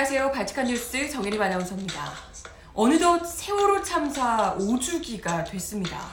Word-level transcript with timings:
안녕하세요. 0.00 0.32
발칙한 0.32 0.66
뉴스 0.66 1.10
정혜림 1.10 1.42
아나운서입니다. 1.42 2.10
어느덧 2.72 3.22
세월호 3.22 3.82
참사 3.82 4.56
5주기가 4.58 5.44
됐습니다. 5.50 6.10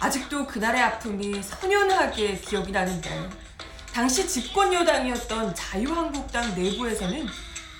아직도 0.00 0.44
그날의 0.44 0.82
아픔이 0.82 1.40
선연하게 1.40 2.38
기억이 2.38 2.72
나는데 2.72 3.30
당시 3.94 4.26
집권 4.26 4.74
여당이었던 4.74 5.54
자유한국당 5.54 6.52
내부에서는 6.56 7.28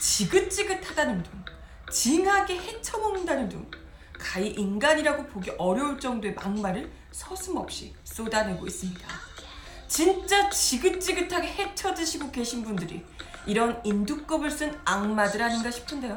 지긋지긋하다는 0.00 1.24
둥, 1.24 1.44
징하게 1.90 2.58
헤쳐먹는다는 2.58 3.48
둥, 3.48 3.68
가히 4.12 4.50
인간이라고 4.50 5.26
보기 5.26 5.50
어려울 5.58 5.98
정도의 5.98 6.34
막말을 6.34 6.88
서슴없이 7.10 7.92
쏟아내고 8.04 8.64
있습니다. 8.64 9.08
진짜 9.88 10.48
지긋지긋하게 10.48 11.48
헤쳐 11.48 11.92
드시고 11.94 12.30
계신 12.30 12.62
분들이 12.62 13.04
이런 13.46 13.80
인두껍을 13.84 14.50
쓴 14.50 14.78
악마들 14.84 15.42
아닌가 15.42 15.70
싶은데요. 15.70 16.16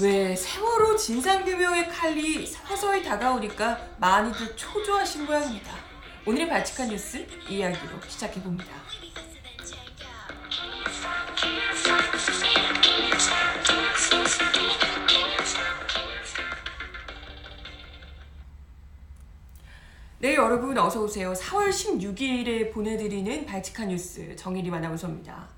왜 0.00 0.34
세월호 0.34 0.96
진상규명의 0.96 1.88
칼이 1.88 2.46
서서히 2.46 3.02
다가오니까 3.02 3.78
많이들 3.98 4.56
초조하신 4.56 5.26
모양입니다. 5.26 5.72
오늘의 6.24 6.48
발칙한 6.48 6.88
뉴스 6.88 7.26
이야기로 7.48 8.00
시작해봅니다. 8.06 8.72
네, 20.20 20.36
여러분 20.36 20.78
어서 20.78 21.02
오세요. 21.02 21.32
4월 21.32 21.70
16일에 21.70 22.72
보내드리는 22.72 23.44
발칙한 23.44 23.88
뉴스 23.88 24.36
정일이 24.36 24.70
아나운서입니다. 24.70 25.48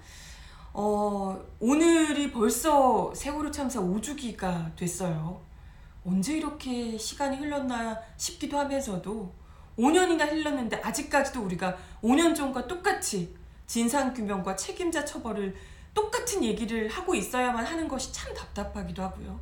어, 0.76 1.40
오늘이 1.60 2.32
벌써 2.32 3.14
세월호 3.14 3.52
참사 3.52 3.80
5주기가 3.80 4.74
됐어요. 4.74 5.40
언제 6.04 6.36
이렇게 6.36 6.98
시간이 6.98 7.36
흘렀나 7.36 7.96
싶기도 8.16 8.58
하면서도 8.58 9.32
5년이나 9.78 10.28
흘렀는데 10.28 10.80
아직까지도 10.82 11.42
우리가 11.44 11.76
5년 12.02 12.34
전과 12.34 12.66
똑같이 12.66 13.36
진상규명과 13.68 14.56
책임자 14.56 15.04
처벌을 15.04 15.54
똑같은 15.94 16.42
얘기를 16.42 16.88
하고 16.88 17.14
있어야만 17.14 17.64
하는 17.64 17.86
것이 17.86 18.12
참 18.12 18.34
답답하기도 18.34 19.00
하고요. 19.00 19.38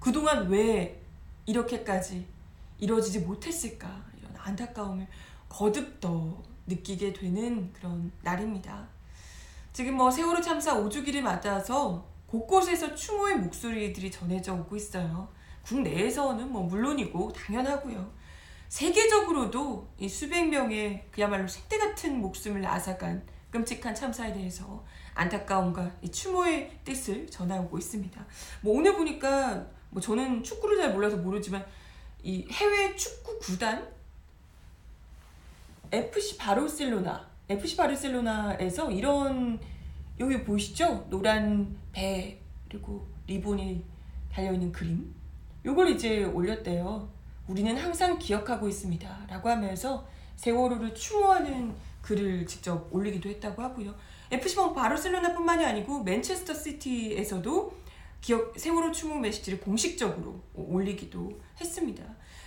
그동안 0.00 0.48
왜 0.48 1.02
이렇게까지 1.44 2.26
이루어지지 2.78 3.20
못했을까 3.20 4.04
이런 4.18 4.34
안타까움을 4.38 5.06
거듭 5.50 6.00
더 6.00 6.42
느끼게 6.66 7.12
되는 7.12 7.70
그런 7.74 8.10
날입니다. 8.22 8.88
지금 9.72 9.96
뭐 9.96 10.10
세월호 10.10 10.42
참사 10.42 10.76
5주기를 10.76 11.22
맞아서 11.22 12.06
곳곳에서 12.26 12.94
추모의 12.94 13.36
목소리들이 13.38 14.10
전해져 14.10 14.54
오고 14.54 14.76
있어요. 14.76 15.32
국내에서는 15.62 16.52
뭐 16.52 16.64
물론이고 16.64 17.32
당연하고요. 17.32 18.12
세계적으로도 18.68 19.88
이 19.98 20.08
수백 20.08 20.48
명의 20.48 21.06
그야말로 21.10 21.48
색대 21.48 21.78
같은 21.78 22.20
목숨을 22.20 22.66
앗아간 22.66 23.26
끔찍한 23.50 23.94
참사에 23.94 24.32
대해서 24.34 24.84
안타까움과 25.14 25.90
이 26.02 26.10
추모의 26.10 26.80
뜻을 26.84 27.26
전하고 27.28 27.78
있습니다. 27.78 28.26
뭐 28.60 28.78
오늘 28.78 28.94
보니까 28.94 29.66
뭐 29.88 30.02
저는 30.02 30.42
축구를 30.42 30.78
잘 30.78 30.92
몰라서 30.92 31.16
모르지만 31.16 31.64
이 32.22 32.46
해외 32.50 32.94
축구 32.94 33.38
구단 33.38 33.90
FC 35.90 36.36
바르셀로나 36.36 37.31
FC 37.48 37.76
바르셀로나에서 37.76 38.90
이런 38.90 39.58
여기 40.18 40.42
보이시죠? 40.42 41.06
노란 41.10 41.76
배 41.92 42.38
그리고 42.68 43.06
리본이 43.26 43.84
달려있는 44.32 44.72
그림 44.72 45.14
요걸 45.64 45.90
이제 45.90 46.24
올렸대요. 46.24 47.08
우리는 47.46 47.76
항상 47.76 48.18
기억하고 48.18 48.68
있습니다. 48.68 49.26
라고 49.28 49.48
하면서 49.48 50.06
세월호를 50.36 50.94
추모하는 50.94 51.74
글을 52.00 52.46
직접 52.46 52.88
올리기도 52.92 53.28
했다고 53.28 53.62
하고요. 53.62 53.94
FC 54.30 54.56
바르셀로나뿐만이 54.74 55.64
아니고 55.64 56.02
맨체스터 56.02 56.54
시티에서도 56.54 57.82
기억 58.20 58.58
세월호 58.58 58.92
추모 58.92 59.16
메시지를 59.16 59.60
공식적으로 59.60 60.40
올리기도 60.54 61.40
했습니다. 61.60 62.04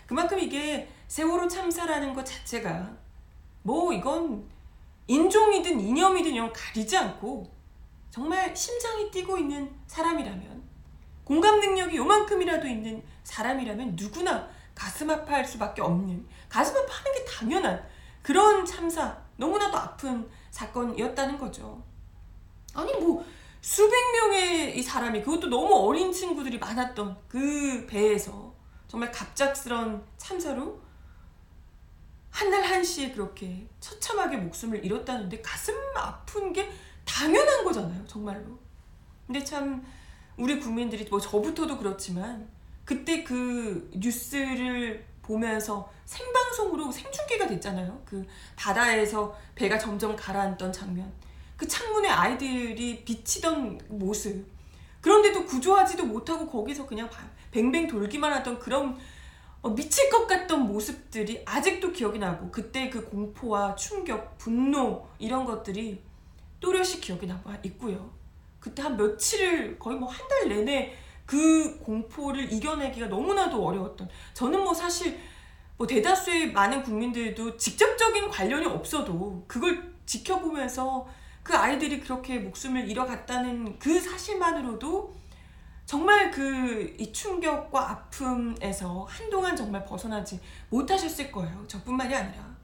그만큼 0.08 0.40
이게 0.40 0.88
세월호 1.08 1.48
참사라는 1.48 2.14
것 2.14 2.26
자체가 2.26 2.98
뭐 3.62 3.94
이건 3.94 4.46
인종이든 5.08 5.80
이념이든 5.80 6.34
이런 6.34 6.52
가리지 6.52 6.98
않고 6.98 7.54
정말 8.10 8.56
심장이 8.56 9.12
뛰고 9.12 9.38
있는 9.38 9.74
사람이라면 9.88 10.64
공감 11.24 11.60
능력이 11.60 11.98
요만큼이라도 11.98 12.68
있는 12.68 13.04
사람이라면 13.24 13.96
누구나 13.96 14.48
가슴 14.74 15.10
아파할 15.10 15.46
수밖에 15.46 15.82
없는 15.82 16.28
가슴 16.50 16.78
아파하는 16.78 17.14
게 17.14 17.26
당연한 17.26 17.88
그런 18.22 18.66
참사 18.66 19.18
너무나도 19.38 19.78
아픈 19.78 20.30
사건이었다는 20.52 21.38
거죠. 21.38 21.84
아니 22.74 22.94
뭐 22.94 23.26
수백 23.62 23.96
명의 24.14 24.78
이 24.78 24.82
사람이 24.84 25.24
그것도 25.24 25.48
너무 25.48 25.74
어린 25.88 26.12
친구들이 26.12 26.60
많았던 26.60 27.18
그 27.28 27.86
배에서 27.88 28.54
정말 28.88 29.12
갑작스런 29.12 30.06
참사로 30.18 30.80
한날 32.36 32.64
한시에 32.64 33.14
그렇게 33.14 33.66
처참하게 33.80 34.36
목숨을 34.36 34.84
잃었다는데 34.84 35.42
가슴 35.42 35.74
아픈 35.96 36.52
게 36.52 36.70
당연한 37.06 37.64
거잖아요, 37.64 38.06
정말로. 38.06 38.60
근데 39.26 39.42
참 39.42 39.82
우리 40.36 40.60
국민들이 40.60 41.06
뭐 41.10 41.18
저부터도 41.18 41.78
그렇지만 41.78 42.46
그때 42.84 43.24
그 43.24 43.90
뉴스를 43.96 45.06
보면서 45.22 45.90
생방송으로 46.04 46.92
생중계가 46.92 47.48
됐잖아요. 47.48 48.02
그 48.04 48.28
바다에서 48.58 49.34
배가 49.56 49.80
점점 49.80 50.14
가라앉던 50.18 50.74
장면. 50.74 51.10
그 51.56 51.66
창문에 51.66 52.10
아이들이 52.10 53.06
비치던 53.06 53.80
모습. 53.88 54.46
그런데도 55.00 55.46
구조하지도 55.46 56.04
못하고 56.06 56.46
거기서 56.46 56.86
그냥 56.86 57.10
뱅뱅 57.52 57.88
돌기만 57.88 58.34
하던 58.34 58.60
그런 58.60 58.90
어, 58.90 58.98
미칠 59.74 60.10
것 60.10 60.28
같던 60.28 60.68
모습들이 60.68 61.42
아직도 61.46 61.92
기억이 61.92 62.20
나고 62.20 62.52
그때 62.52 62.90
그 62.90 63.06
공포와 63.10 63.76
충격, 63.76 64.38
분노 64.38 65.08
이런 65.18 65.46
것들이 65.46 66.02
또렷이 66.60 67.02
기억이 67.02 67.26
나고 67.26 67.52
있고요. 67.64 68.10
그때 68.60 68.82
한 68.82 68.98
며칠을 68.98 69.78
거의 69.80 69.98
뭐 69.98 70.10
한 70.10 70.28
달 70.28 70.50
내내 70.50 70.94
그 71.26 71.80
공포를 71.80 72.52
이겨내기가 72.52 73.08
너무나도 73.08 73.64
어려웠던 73.66 74.08
저는 74.34 74.64
뭐 74.64 74.74
사실 74.74 75.20
뭐 75.78 75.86
대다수의 75.88 76.52
많은 76.54 76.84
국민들도 76.84 77.58
직접적인 77.58 78.30
관련이 78.30 78.66
없어도 78.66 79.44
그걸 79.48 79.94
지켜보면서 80.06 81.08
그 81.44 81.56
아이들이 81.56 82.00
그렇게 82.00 82.40
목숨을 82.40 82.90
잃어갔다는 82.90 83.78
그 83.80 84.00
사실만으로도 84.00 85.14
정말 85.86 86.32
그 86.32 86.96
이 87.00 87.12
충격과 87.12 87.92
아픔에서 87.92 89.04
한동안 89.10 89.56
정말 89.56 89.84
벗어나지 89.86 90.40
못하셨을 90.70 91.32
거예요. 91.32 91.66
저뿐만이 91.68 92.14
아니라. 92.16 92.56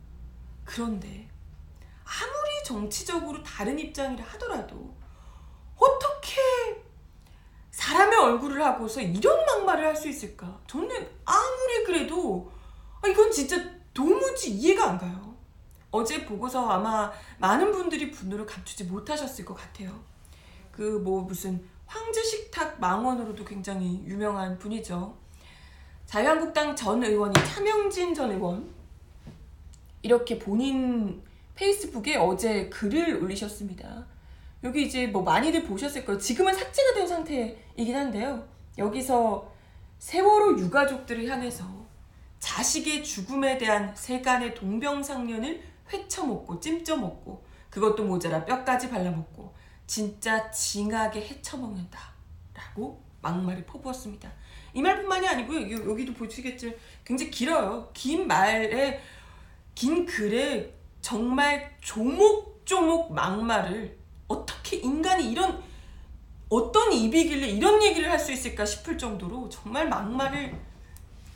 그런데 0.63 1.29
아무리 2.03 2.63
정치적으로 2.65 3.41
다른 3.43 3.77
입장이라 3.77 4.23
하더라도 4.23 4.95
어떻게 5.75 6.37
사람의 7.71 8.17
얼굴을 8.19 8.63
하고서 8.63 9.01
이런 9.01 9.45
막말을 9.45 9.85
할 9.85 9.95
수 9.95 10.07
있을까? 10.07 10.59
저는 10.67 10.89
아무리 11.25 11.83
그래도 11.85 12.51
아, 13.01 13.07
이건 13.07 13.31
진짜 13.31 13.57
도무지 13.93 14.51
이해가 14.51 14.91
안 14.91 14.97
가요. 14.97 15.35
어제 15.91 16.25
보고서 16.25 16.69
아마 16.69 17.11
많은 17.39 17.71
분들이 17.71 18.09
분노를 18.11 18.45
감추지 18.45 18.85
못하셨을 18.85 19.43
것 19.45 19.55
같아요. 19.55 20.03
그 20.71 20.99
뭐 21.03 21.21
무슨 21.23 21.67
황제식탁 21.91 22.79
망원으로도 22.79 23.43
굉장히 23.43 24.01
유명한 24.05 24.57
분이죠. 24.57 25.13
자유한국당 26.05 26.75
전 26.75 27.03
의원이 27.03 27.33
차명진 27.45 28.13
전 28.13 28.31
의원 28.31 28.73
이렇게 30.01 30.39
본인 30.39 31.21
페이스북에 31.55 32.15
어제 32.15 32.69
글을 32.69 33.21
올리셨습니다. 33.21 34.05
여기 34.63 34.85
이제 34.85 35.07
뭐 35.07 35.21
많이들 35.21 35.63
보셨을 35.65 36.05
거예요. 36.05 36.19
지금은 36.19 36.53
삭제가 36.53 36.93
된 36.95 37.07
상태이긴 37.07 37.95
한데요. 37.95 38.47
여기서 38.77 39.51
세월호 39.99 40.59
유가족들을 40.59 41.27
향해서 41.27 41.65
자식의 42.39 43.03
죽음에 43.03 43.57
대한 43.57 43.93
세간의 43.95 44.55
동병상련을 44.55 45.61
회쳐먹고 45.91 46.59
찜쪄먹고 46.59 47.43
그것도 47.69 48.05
모자라 48.05 48.45
뼈까지 48.45 48.89
발라먹고 48.89 49.60
진짜 49.91 50.49
징하게 50.51 51.19
헤쳐먹는다 51.19 51.99
라고 52.53 53.03
막말을 53.21 53.65
퍼부었습니다. 53.65 54.31
이 54.73 54.81
말뿐만이 54.81 55.27
아니고요. 55.27 55.89
여기도 55.91 56.13
보시겠지만 56.13 56.73
굉장히 57.03 57.29
길어요. 57.29 57.89
긴 57.93 58.25
말에 58.25 59.01
긴 59.75 60.05
글에 60.05 60.73
정말 61.01 61.75
조목조목 61.81 63.13
막말을 63.13 63.97
어떻게 64.29 64.77
인간이 64.77 65.29
이런 65.29 65.61
어떤 66.47 66.93
입이길래 66.93 67.47
이런 67.47 67.83
얘기를 67.83 68.09
할 68.09 68.17
수 68.17 68.31
있을까 68.31 68.63
싶을 68.65 68.97
정도로 68.97 69.49
정말 69.49 69.89
막말을 69.89 70.57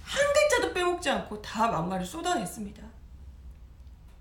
한 0.02 0.34
글자도 0.34 0.74
빼먹지 0.74 1.10
않고 1.10 1.42
다 1.42 1.68
막말을 1.68 2.06
쏟아냈습니다. 2.06 2.82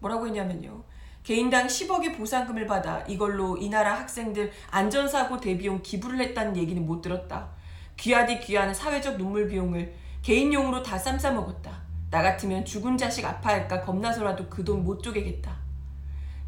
뭐라고 0.00 0.26
했냐면요. 0.26 0.82
개인당 1.24 1.66
10억의 1.66 2.16
보상금을 2.16 2.66
받아 2.66 3.00
이걸로 3.08 3.56
이 3.56 3.70
나라 3.70 3.94
학생들 3.98 4.52
안전사고 4.70 5.40
대비용 5.40 5.80
기부를 5.82 6.20
했다는 6.20 6.56
얘기는 6.56 6.84
못 6.86 7.00
들었다. 7.00 7.48
귀하디 7.96 8.40
귀한 8.40 8.74
사회적 8.74 9.16
눈물 9.16 9.48
비용을 9.48 9.94
개인용으로 10.22 10.82
다 10.82 10.98
쌈싸 10.98 11.30
먹었다. 11.32 11.82
나 12.10 12.22
같으면 12.22 12.64
죽은 12.64 12.98
자식 12.98 13.24
아파할까 13.24 13.80
겁나서라도 13.80 14.48
그 14.48 14.64
돈 14.64 14.84
못 14.84 15.02
쪼개겠다. 15.02 15.56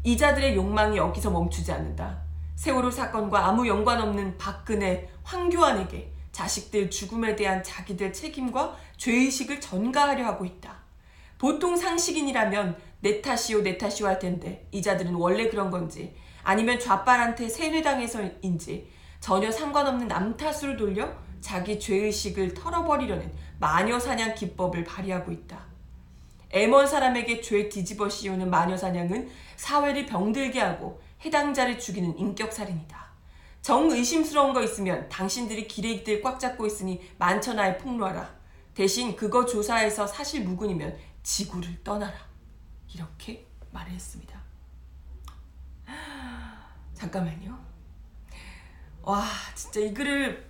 이자들의 0.03 0.55
욕망이 0.55 0.97
여기서 0.97 1.31
멈추지 1.31 1.71
않는다. 1.71 2.21
세월호 2.55 2.91
사건과 2.91 3.47
아무 3.47 3.67
연관 3.67 3.99
없는 3.99 4.37
박근혜, 4.37 5.09
황교안에게 5.23 6.11
자식들 6.31 6.91
죽음에 6.91 7.35
대한 7.35 7.63
자기들 7.63 8.13
책임과 8.13 8.77
죄의식을 8.97 9.59
전가하려 9.59 10.23
하고 10.23 10.45
있다. 10.45 10.77
보통 11.37 11.75
상식인이라면 11.75 12.77
내 12.99 13.21
탓이요 13.21 13.61
내 13.61 13.77
탓이요 13.77 14.07
할 14.07 14.19
텐데 14.19 14.67
이 14.71 14.81
자들은 14.81 15.13
원래 15.15 15.49
그런 15.49 15.69
건지 15.69 16.15
아니면 16.43 16.79
좌빨한테 16.79 17.49
세뇌당해서인지 17.49 18.87
전혀 19.19 19.51
상관없는 19.51 20.07
남 20.07 20.37
탓으로 20.37 20.77
돌려 20.77 21.11
자기 21.41 21.79
죄의식을 21.79 22.53
털어버리려는 22.53 23.31
마녀사냥 23.59 24.35
기법을 24.35 24.83
발휘하고 24.83 25.31
있다. 25.31 25.65
애먼 26.51 26.87
사람에게 26.87 27.41
죄 27.41 27.67
뒤집어 27.67 28.07
씌우는 28.07 28.49
마녀사냥은 28.49 29.29
사회를 29.57 30.05
병들게 30.05 30.59
하고 30.59 31.01
해당자를 31.25 31.77
죽이는 31.77 32.17
인격살인이다. 32.17 33.07
정의심스러운 33.61 34.53
거 34.53 34.61
있으면 34.61 35.09
당신들이 35.09 35.67
기레기들 35.67 36.21
꽉 36.21 36.39
잡고 36.39 36.65
있으니 36.65 37.01
만천하에 37.17 37.77
폭로하라. 37.77 38.37
대신 38.73 39.15
그거 39.15 39.45
조사해서 39.45 40.07
사실 40.07 40.43
무근이면 40.43 40.95
지구를 41.23 41.83
떠나라. 41.83 42.26
이렇게 42.97 43.45
말을 43.71 43.91
했습니다. 43.91 44.41
잠깐만요. 46.95 47.57
와, 49.03 49.23
진짜 49.53 49.79
이 49.79 49.93
글을 49.93 50.49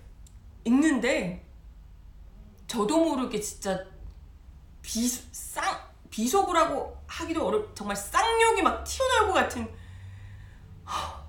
읽는데 0.64 1.46
저도 2.66 3.04
모르게 3.04 3.38
진짜 3.38 3.84
비, 4.80 5.06
쌍, 5.06 5.62
비속어라고 6.08 6.96
하기도 7.06 7.46
어렵, 7.46 7.76
정말 7.76 7.94
쌍욕이 7.94 8.62
막 8.62 8.82
튀어나올 8.82 9.26
것 9.28 9.34
같은 9.34 9.68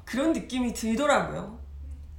그런 0.06 0.32
느낌이 0.32 0.74
들더라고요. 0.74 1.60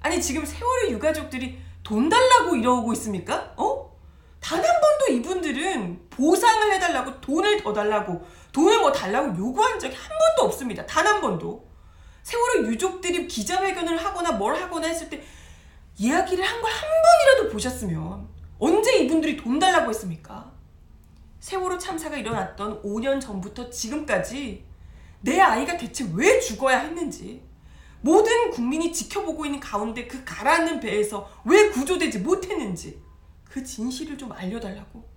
아니, 0.00 0.20
지금 0.20 0.44
세월의 0.44 0.92
유가족들이 0.92 1.58
돈 1.82 2.08
달라고 2.10 2.54
이러고 2.54 2.92
있습니까? 2.92 3.54
어? 3.56 3.98
단 4.40 4.62
한 4.62 4.80
번도 4.80 5.12
이분들은 5.14 6.09
보상을 6.20 6.70
해달라고 6.74 7.18
돈을 7.22 7.62
더 7.62 7.72
달라고 7.72 8.22
돈을 8.52 8.80
뭐 8.80 8.92
달라고 8.92 9.34
요구한 9.38 9.78
적이 9.80 9.96
한 9.96 10.08
번도 10.18 10.42
없습니다. 10.52 10.84
단 10.84 11.06
한 11.06 11.20
번도. 11.22 11.66
세월호 12.22 12.66
유족들이 12.68 13.26
기자회견을 13.26 13.96
하거나 14.04 14.32
뭘 14.32 14.54
하거나 14.54 14.86
했을 14.86 15.08
때 15.08 15.22
이야기를 15.96 16.44
한 16.44 16.60
걸 16.60 16.70
한 16.70 16.80
번이라도 16.82 17.52
보셨으면 17.52 18.28
언제 18.58 18.98
이분들이 18.98 19.38
돈 19.38 19.58
달라고 19.58 19.88
했습니까? 19.88 20.52
세월호 21.40 21.78
참사가 21.78 22.18
일어났던 22.18 22.82
5년 22.82 23.18
전부터 23.18 23.70
지금까지 23.70 24.66
내 25.22 25.40
아이가 25.40 25.78
대체 25.78 26.06
왜 26.14 26.38
죽어야 26.38 26.80
했는지 26.80 27.42
모든 28.02 28.50
국민이 28.50 28.92
지켜보고 28.92 29.46
있는 29.46 29.58
가운데 29.58 30.06
그 30.06 30.22
가라앉는 30.24 30.80
배에서 30.80 31.26
왜 31.46 31.70
구조되지 31.70 32.18
못했는지 32.18 33.00
그 33.44 33.64
진실을 33.64 34.18
좀 34.18 34.30
알려달라고 34.32 34.98
응? 34.98 35.09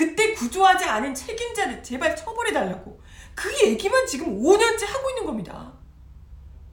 그때 0.00 0.32
구조하지 0.32 0.86
않은 0.86 1.14
책임자를 1.14 1.82
제발 1.82 2.16
처벌해달라고 2.16 2.98
그 3.34 3.52
얘기만 3.62 4.06
지금 4.06 4.42
5년째 4.42 4.86
하고 4.86 5.10
있는 5.10 5.26
겁니다 5.26 5.70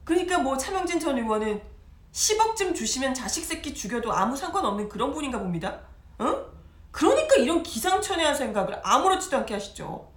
그러니까 0.02 0.38
뭐 0.38 0.56
차명진 0.56 0.98
전 0.98 1.18
의원은 1.18 1.60
10억쯤 2.10 2.74
주시면 2.74 3.12
자식 3.12 3.44
새끼 3.44 3.74
죽여도 3.74 4.10
아무 4.10 4.34
상관없는 4.34 4.88
그런 4.88 5.12
분인가 5.12 5.38
봅니다. 5.38 5.78
어? 6.18 6.46
그러니까 6.90 7.36
이런 7.36 7.62
기상천외한 7.62 8.34
생각을 8.34 8.80
아무렇지도 8.82 9.36
않게 9.36 9.52
하시죠. 9.52 10.10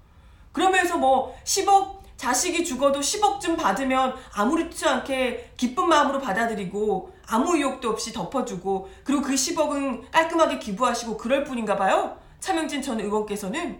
그러면서 0.54 0.98
뭐 0.98 1.38
10억 1.44 2.00
자식이 2.16 2.64
죽어도 2.64 3.02
10억쯤 3.02 3.58
받으면 3.58 4.16
아무렇지도 4.34 4.90
않게 4.90 5.56
기쁜 5.58 5.90
마음으로 5.90 6.22
받아들이고 6.22 7.14
아무 7.28 7.58
의욕도 7.58 7.90
없이 7.90 8.14
덮어주고 8.14 8.90
그리고 9.04 9.22
그 9.22 9.34
10억은 9.34 10.10
깔끔하게 10.12 10.60
기부하시고 10.60 11.18
그럴 11.18 11.44
뿐인가 11.44 11.76
봐요. 11.76 12.21
차명진 12.42 12.82
전 12.82 13.00
의원께서는 13.00 13.80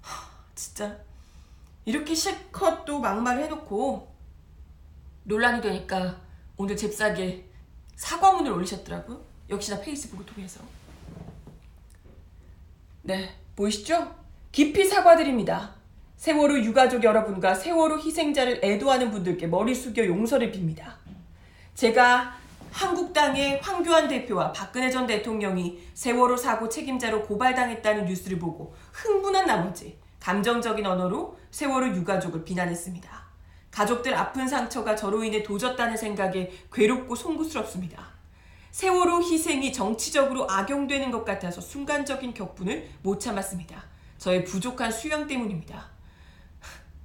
하, 0.00 0.30
진짜 0.54 0.96
이렇게 1.84 2.14
실컷 2.14 2.86
또 2.86 3.00
막말을 3.00 3.44
해놓고 3.44 4.10
논란이 5.24 5.60
되니까 5.60 6.16
오늘 6.56 6.76
잽싸게 6.76 7.44
사과문을 7.96 8.52
올리셨더라고요. 8.52 9.22
역시나 9.50 9.80
페이스북을 9.80 10.24
통해서. 10.24 10.60
네, 13.02 13.36
보이시죠? 13.56 14.14
깊이 14.52 14.84
사과드립니다. 14.84 15.74
세월호 16.16 16.60
유가족 16.60 17.02
여러분과 17.02 17.54
세월호 17.54 17.98
희생자를 17.98 18.60
애도하는 18.64 19.10
분들께 19.10 19.48
머리 19.48 19.74
숙여 19.74 20.06
용서를 20.06 20.52
빕니다. 20.52 20.94
제가 21.74 22.38
한국당의 22.72 23.60
황교안 23.60 24.08
대표와 24.08 24.52
박근혜 24.52 24.90
전 24.90 25.06
대통령이 25.06 25.78
세월호 25.94 26.36
사고 26.36 26.68
책임자로 26.68 27.22
고발당했다는 27.24 28.06
뉴스를 28.06 28.38
보고 28.38 28.74
흥분한 28.92 29.46
나머지 29.46 29.98
감정적인 30.20 30.84
언어로 30.86 31.38
세월호 31.50 31.94
유가족을 31.96 32.44
비난했습니다. 32.44 33.22
가족들 33.70 34.14
아픈 34.14 34.48
상처가 34.48 34.96
저로 34.96 35.22
인해 35.22 35.42
도졌다는 35.42 35.96
생각에 35.96 36.50
괴롭고 36.72 37.14
송구스럽습니다. 37.14 38.12
세월호 38.70 39.22
희생이 39.22 39.72
정치적으로 39.72 40.50
악용되는 40.50 41.10
것 41.10 41.24
같아서 41.24 41.60
순간적인 41.60 42.32
격분을 42.32 42.88
못 43.02 43.20
참았습니다. 43.20 43.84
저의 44.16 44.44
부족한 44.44 44.90
수양 44.90 45.26
때문입니다. 45.26 45.90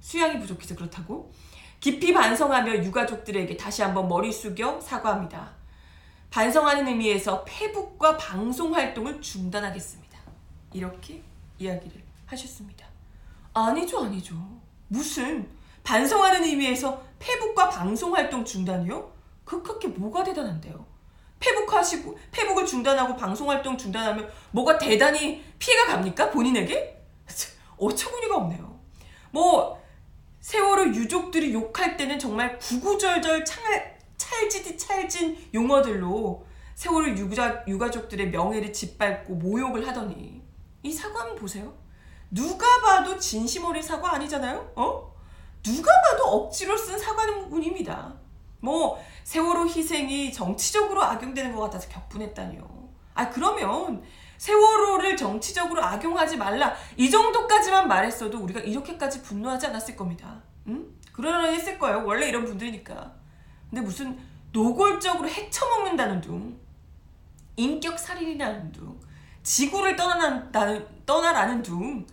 수양이 0.00 0.38
부족해서 0.38 0.74
그렇다고? 0.74 1.30
깊이 1.80 2.12
반성하며 2.12 2.84
유가족들에게 2.84 3.56
다시 3.56 3.82
한번 3.82 4.08
머리 4.08 4.32
숙여 4.32 4.80
사과합니다. 4.80 5.52
반성하는 6.30 6.88
의미에서 6.88 7.44
페북과 7.46 8.16
방송 8.16 8.74
활동을 8.74 9.20
중단하겠습니다. 9.22 10.18
이렇게 10.72 11.22
이야기를 11.58 12.02
하셨습니다. 12.26 12.86
아니죠, 13.54 14.04
아니죠. 14.04 14.34
무슨 14.88 15.48
반성하는 15.82 16.44
의미에서 16.44 17.02
페북과 17.18 17.70
방송 17.70 18.14
활동 18.14 18.44
중단이요? 18.44 19.12
그 19.44 19.62
그렇게 19.62 19.88
뭐가 19.88 20.22
대단한데요? 20.24 20.86
페북 21.40 21.72
하시고 21.72 22.18
페북을 22.32 22.66
중단하고 22.66 23.16
방송 23.16 23.48
활동 23.48 23.78
중단하면 23.78 24.28
뭐가 24.50 24.76
대단히 24.76 25.42
피해가 25.58 25.86
갑니까? 25.86 26.30
본인에게? 26.30 27.02
어처구니가 27.78 28.36
없네요. 28.36 28.78
뭐 29.30 29.77
세월호 30.48 30.94
유족들이 30.94 31.52
욕할 31.52 31.98
때는 31.98 32.18
정말 32.18 32.58
구구절절 32.58 33.44
찰, 33.44 33.98
찰지디 34.16 34.78
찰진 34.78 35.36
용어들로 35.52 36.46
세월호 36.74 37.18
유가, 37.18 37.62
유가족들의 37.66 38.30
명예를 38.30 38.72
짓밟고 38.72 39.34
모욕을 39.34 39.86
하더니 39.86 40.42
이 40.82 40.90
사과 40.90 41.20
한번 41.20 41.36
보세요. 41.36 41.74
누가 42.30 42.64
봐도 42.80 43.18
진심 43.18 43.66
어린 43.66 43.82
사과 43.82 44.14
아니잖아요? 44.14 44.72
어? 44.74 45.14
누가 45.62 45.92
봐도 46.08 46.24
억지로 46.24 46.78
쓴 46.78 46.98
사과문입니다. 46.98 48.14
뭐 48.60 48.98
세월호 49.24 49.66
희생이 49.66 50.32
정치적으로 50.32 51.02
악용되는 51.02 51.54
것 51.54 51.60
같아서 51.64 51.90
격분했다니요. 51.90 52.88
아 53.12 53.28
그러면 53.28 54.02
세월호를 54.38 55.16
정치적으로 55.16 55.84
악용하지 55.84 56.36
말라. 56.36 56.74
이 56.96 57.10
정도까지만 57.10 57.86
말했어도 57.88 58.38
우리가 58.38 58.60
이렇게까지 58.60 59.22
분노하지 59.22 59.66
않았을 59.66 59.96
겁니다. 59.96 60.40
응? 60.68 60.86
그러려니 61.12 61.56
했을 61.56 61.78
거예요. 61.78 62.04
원래 62.06 62.28
이런 62.28 62.44
분들이니까. 62.44 63.12
근데 63.68 63.82
무슨 63.82 64.18
노골적으로 64.52 65.28
해쳐먹는다는 65.28 66.20
둥, 66.20 66.58
인격 67.56 67.98
살인이라는 67.98 68.72
둥, 68.72 68.98
지구를 69.42 69.96
떠나라는, 69.96 70.52
떠나라는 71.04 71.62
둥, 71.62 72.06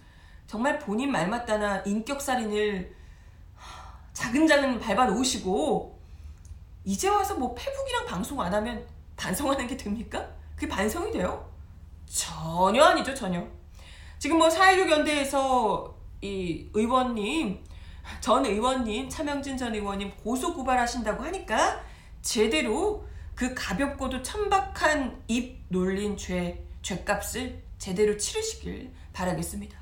정말 0.48 0.80
본인 0.80 1.12
말 1.12 1.30
맞다나 1.30 1.78
인격 1.86 2.22
살인을 2.22 2.94
자근자근 4.14 4.80
밟아 4.80 5.06
놓으시고, 5.06 6.00
이제 6.84 7.08
와서 7.08 7.36
뭐 7.36 7.54
페북이랑 7.54 8.06
방송 8.06 8.42
안 8.42 8.54
하면 8.54 8.86
반성하는 9.16 9.68
게 9.68 9.78
됩니까? 9.78 10.28
그게 10.56 10.68
반성이 10.68 11.12
돼요? 11.12 11.55
전혀 12.06 12.84
아니죠, 12.84 13.14
전혀. 13.14 13.46
지금 14.20 14.40
뭐4.16 14.40 14.90
연대에서 14.92 15.96
이 16.22 16.70
의원님, 16.74 17.64
전 18.22 18.46
의원님, 18.46 19.10
차명진 19.10 19.58
전 19.58 19.74
의원님 19.74 20.12
고소 20.18 20.54
고발하신다고 20.54 21.24
하니까 21.24 21.84
제대로 22.22 23.08
그 23.36 23.54
가볍고도 23.54 24.22
천박한 24.24 25.24
입 25.28 25.64
놀린 25.70 26.16
죄, 26.16 26.66
죄값을 26.82 27.64
제대로 27.78 28.18
치르시길 28.18 28.92
바라겠습니다. 29.14 29.78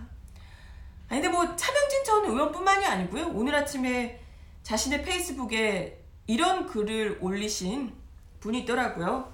아니, 1.09 1.21
근데 1.21 1.29
뭐 1.29 1.55
차명진 1.55 2.03
전 2.03 2.25
의원뿐만이 2.25 2.85
아니고요. 2.85 3.31
오늘 3.33 3.55
아침에 3.55 4.19
자신의 4.63 5.03
페이스북에 5.03 6.03
이런 6.25 6.65
글을 6.65 7.19
올리신 7.21 7.93
분이 8.39 8.61
있더라고요. 8.61 9.31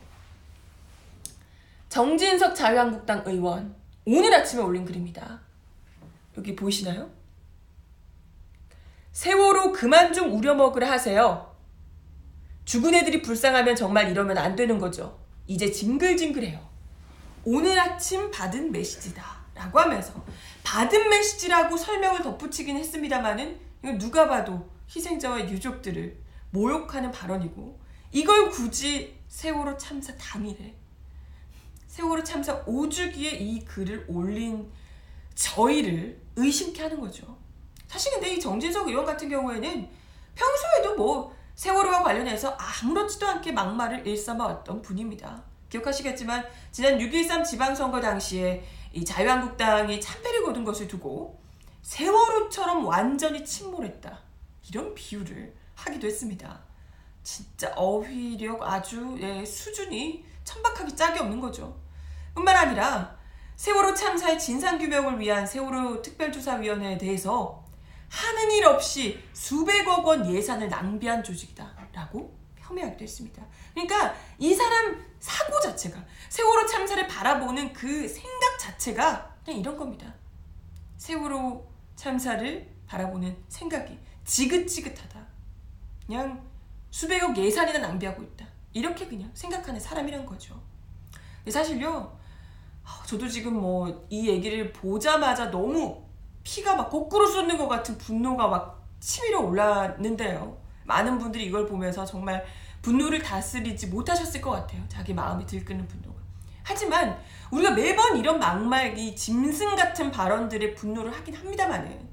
정진석 1.89 2.55
자유한국당 2.55 3.23
의원 3.25 3.75
오늘 4.05 4.33
아침에 4.33 4.61
올린 4.61 4.85
글입니다. 4.85 5.41
여기 6.37 6.55
보이시나요? 6.55 7.09
세월호 9.11 9.73
그만 9.73 10.13
좀 10.13 10.31
우려먹으라 10.31 10.89
하세요. 10.89 11.55
죽은 12.65 12.93
애들이 12.93 13.23
불쌍하면 13.23 13.75
정말 13.75 14.09
이러면 14.09 14.37
안 14.37 14.55
되는 14.55 14.77
거죠. 14.77 15.19
이제 15.47 15.71
징글징글해요. 15.71 16.69
오늘 17.43 17.79
아침 17.79 18.29
받은 18.29 18.71
메시지다. 18.71 19.39
라고 19.55 19.79
하면서 19.79 20.13
받은 20.63 21.09
메시지라고 21.09 21.75
설명을 21.75 22.21
덧붙이긴 22.21 22.77
했습니다만은 22.77 23.59
이건 23.83 23.97
누가 23.97 24.27
봐도 24.27 24.69
희생자와 24.95 25.49
유족들을 25.49 26.17
모욕하는 26.51 27.11
발언이고 27.11 27.79
이걸 28.11 28.49
굳이 28.49 29.17
세월호 29.27 29.75
참사 29.77 30.15
당일에 30.15 30.78
세월호 31.99 32.23
참사 32.23 32.63
5주기에 32.63 33.41
이 33.41 33.65
글을 33.65 34.05
올린 34.07 34.71
저희를 35.35 36.17
의심케 36.37 36.81
하는 36.81 37.01
거죠. 37.01 37.37
사실 37.87 38.13
근데 38.13 38.35
이 38.35 38.39
정진석 38.39 38.87
의원 38.87 39.05
같은 39.05 39.27
경우에는 39.27 39.89
평소에도 40.33 40.95
뭐 40.95 41.35
세월호와 41.55 42.01
관련해서 42.03 42.55
아무렇지도 42.57 43.27
않게 43.27 43.51
막말을 43.51 44.07
일삼아왔던 44.07 44.81
분입니다. 44.81 45.43
기억하시겠지만 45.67 46.45
지난 46.71 46.97
6.13 46.97 47.43
지방선거 47.43 47.99
당시에 47.99 48.63
이 48.93 49.03
자유한국당이 49.03 49.99
참패를 49.99 50.43
거둔 50.43 50.63
것을 50.63 50.87
두고 50.87 51.37
세월호처럼 51.81 52.85
완전히 52.85 53.43
침몰했다. 53.43 54.17
이런 54.69 54.95
비유를 54.95 55.53
하기도 55.75 56.07
했습니다. 56.07 56.61
진짜 57.23 57.73
어휘력 57.75 58.63
아주 58.63 59.17
예, 59.19 59.43
수준이 59.43 60.23
천박하기 60.45 60.95
짝이 60.95 61.19
없는 61.19 61.41
거죠. 61.41 61.88
뿐만 62.39 62.55
아니라 62.55 63.17
세월호 63.55 63.93
참사의 63.93 64.39
진상규명을 64.39 65.19
위한 65.19 65.45
세월호 65.45 66.01
특별조사위원회에 66.01 66.97
대해서 66.97 67.65
하는 68.07 68.51
일 68.51 68.65
없이 68.65 69.21
수백억 69.33 70.05
원 70.05 70.25
예산을 70.31 70.69
낭비한 70.69 71.23
조직이다라고 71.23 72.39
폄훼하기도 72.55 73.03
했습니다. 73.03 73.45
그러니까 73.73 74.15
이 74.37 74.53
사람 74.53 75.05
사고 75.19 75.59
자체가 75.59 76.01
세월호 76.29 76.65
참사를 76.65 77.05
바라보는 77.07 77.73
그 77.73 78.07
생각 78.07 78.57
자체가 78.57 79.35
그냥 79.43 79.59
이런 79.59 79.77
겁니다. 79.77 80.13
세월호 80.97 81.69
참사를 81.95 82.73
바라보는 82.87 83.43
생각이 83.49 83.99
지긋지긋하다. 84.23 85.27
그냥 86.05 86.49
수백억 86.89 87.37
예산이나 87.37 87.79
낭비하고 87.79 88.23
있다. 88.23 88.47
이렇게 88.71 89.07
그냥 89.07 89.29
생각하는 89.33 89.79
사람이란 89.79 90.25
거죠. 90.25 90.59
근데 91.39 91.51
사실요, 91.51 92.15
아, 92.15 92.18
저도 93.05 93.27
지금 93.27 93.59
뭐 93.59 94.05
이 94.09 94.27
얘기를 94.27 94.71
보자마자 94.71 95.49
너무 95.51 96.03
피가 96.43 96.75
막 96.75 96.89
거꾸로 96.89 97.25
쏟는 97.27 97.57
것 97.57 97.67
같은 97.67 97.97
분노가 97.97 98.47
막 98.47 98.87
치밀어 98.99 99.39
올랐는데요. 99.41 100.57
많은 100.85 101.17
분들이 101.19 101.45
이걸 101.45 101.65
보면서 101.67 102.05
정말 102.05 102.43
분노를 102.81 103.21
다스리지 103.21 103.87
못하셨을 103.87 104.41
것 104.41 104.51
같아요. 104.51 104.81
자기 104.87 105.13
마음이 105.13 105.45
들끓는 105.45 105.87
분노가. 105.87 106.17
하지만 106.63 107.17
우리가 107.51 107.71
매번 107.71 108.17
이런 108.17 108.39
막말, 108.39 108.97
이 108.97 109.15
짐승 109.15 109.75
같은 109.75 110.11
발언들의 110.11 110.75
분노를 110.75 111.11
하긴 111.11 111.35
합니다만은 111.35 112.09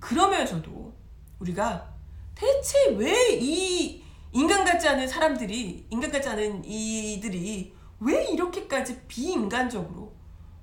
그러면서도 0.00 0.92
우리가 1.40 1.88
대체 2.34 2.90
왜 2.96 3.38
이 3.40 4.02
인간 4.32 4.64
같지 4.64 4.88
않은 4.88 5.08
사람들이, 5.08 5.86
인간 5.90 6.10
같지 6.10 6.28
않은 6.28 6.64
이들이 6.64 7.74
왜 8.00 8.24
이렇게까지 8.26 9.00
비인간적으로 9.08 10.12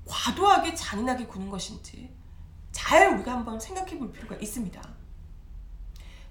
과도하게 0.06 0.76
잔인하게 0.76 1.26
구는 1.26 1.50
것인지 1.50 2.14
잘 2.72 3.14
우리가 3.14 3.32
한번 3.32 3.60
생각해 3.60 3.98
볼 3.98 4.12
필요가 4.12 4.36
있습니다. 4.36 4.82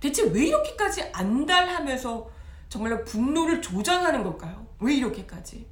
대체 0.01 0.23
왜 0.25 0.47
이렇게까지 0.47 1.11
안달하면서 1.13 2.31
정말로 2.69 3.05
분노를 3.05 3.63
조장하는 3.63 4.23
걸까요? 4.23 4.67
왜 4.81 4.95
이렇게까지? 4.95 5.67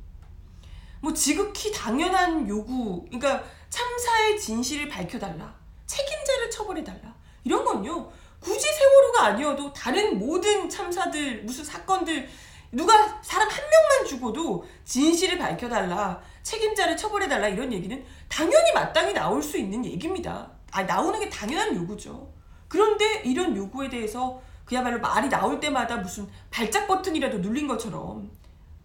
뭐 1.01 1.13
지극히 1.13 1.73
당연한 1.73 2.49
요구, 2.49 3.05
그러니까 3.07 3.43
참사의 3.69 4.41
진실을 4.41 4.89
밝혀달라, 4.89 5.55
책임자를 5.87 6.51
처벌해달라 6.51 7.15
이런 7.45 7.65
건요 7.65 8.11
굳이 8.41 8.67
세월호가 8.67 9.25
아니어도 9.27 9.73
다른 9.73 10.19
모든 10.19 10.69
참사들 10.69 11.45
무슨 11.45 11.65
사건들 11.65 12.29
누가 12.73 13.21
사람 13.23 13.49
한 13.49 13.59
명만 13.59 14.07
죽어도 14.07 14.65
진실을 14.85 15.39
밝혀달라 15.39 16.21
책임자를 16.43 16.97
처벌해달라 16.97 17.49
이런 17.49 17.73
얘기는 17.73 18.05
당연히 18.29 18.73
마땅히 18.73 19.13
나올 19.13 19.43
수 19.43 19.59
있는 19.59 19.85
얘기입니다. 19.85 20.51
아, 20.71 20.83
나오는 20.83 21.19
게 21.21 21.29
당연한 21.29 21.75
요구죠. 21.77 22.33
그런데 22.69 23.23
이런 23.25 23.57
요구에 23.57 23.89
대해서 23.89 24.41
그야말로 24.65 25.01
말이 25.01 25.29
나올 25.29 25.61
때마다 25.61 25.97
무슨 25.97 26.29
발작 26.51 26.87
버튼이라도 26.87 27.39
눌린 27.39 27.67
것처럼 27.69 28.31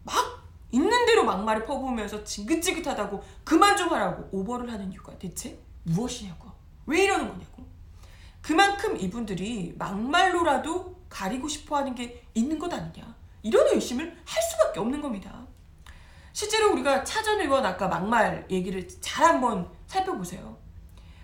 막 0.04 0.16
있는 0.72 1.06
대로 1.06 1.24
막말을 1.24 1.64
퍼부으면서 1.66 2.24
지긋지긋하다고 2.24 3.24
그만 3.44 3.78
좀 3.78 3.90
하라고 3.90 4.28
오버를 4.32 4.72
하는 4.72 4.92
이유가 4.92 5.18
대체 5.18 5.58
무엇이냐고. 5.84 6.52
왜 6.86 7.04
이러는 7.04 7.30
거냐고. 7.30 7.66
그만큼 8.42 8.98
이분들이 8.98 9.76
막말로라도 9.78 10.96
가리고 11.10 11.48
싶어 11.48 11.78
하는 11.78 11.96
게 11.96 12.24
있는 12.34 12.60
것 12.60 12.72
아니냐. 12.72 13.16
이런 13.44 13.68
의심을 13.74 14.06
할 14.26 14.44
수밖에 14.44 14.80
없는 14.80 15.02
겁니다. 15.02 15.48
실제로 16.38 16.72
우리가 16.72 17.04
차전 17.04 17.42
의원 17.42 17.66
아까 17.66 17.88
막말 17.88 18.46
얘기를 18.52 18.88
잘 19.02 19.26
한번 19.26 19.68
살펴보세요. 19.88 20.56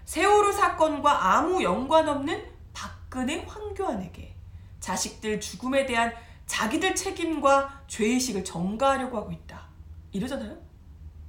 세월호 0.06 0.52
사건과 0.52 1.36
아무 1.36 1.62
연관 1.62 2.10
없는 2.10 2.44
박근혜 2.74 3.46
황교안에게 3.48 4.34
자식들 4.80 5.40
죽음에 5.40 5.86
대한 5.86 6.12
자기들 6.48 6.96
책임과 6.96 7.84
죄의식을 7.86 8.44
전가하려고 8.44 9.18
하고 9.18 9.32
있다. 9.32 9.68
이러잖아요? 10.14 10.58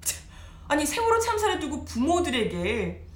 아니 0.66 0.86
세월호 0.86 1.20
참사를 1.20 1.60
두고 1.60 1.84
부모들에게 1.84 3.06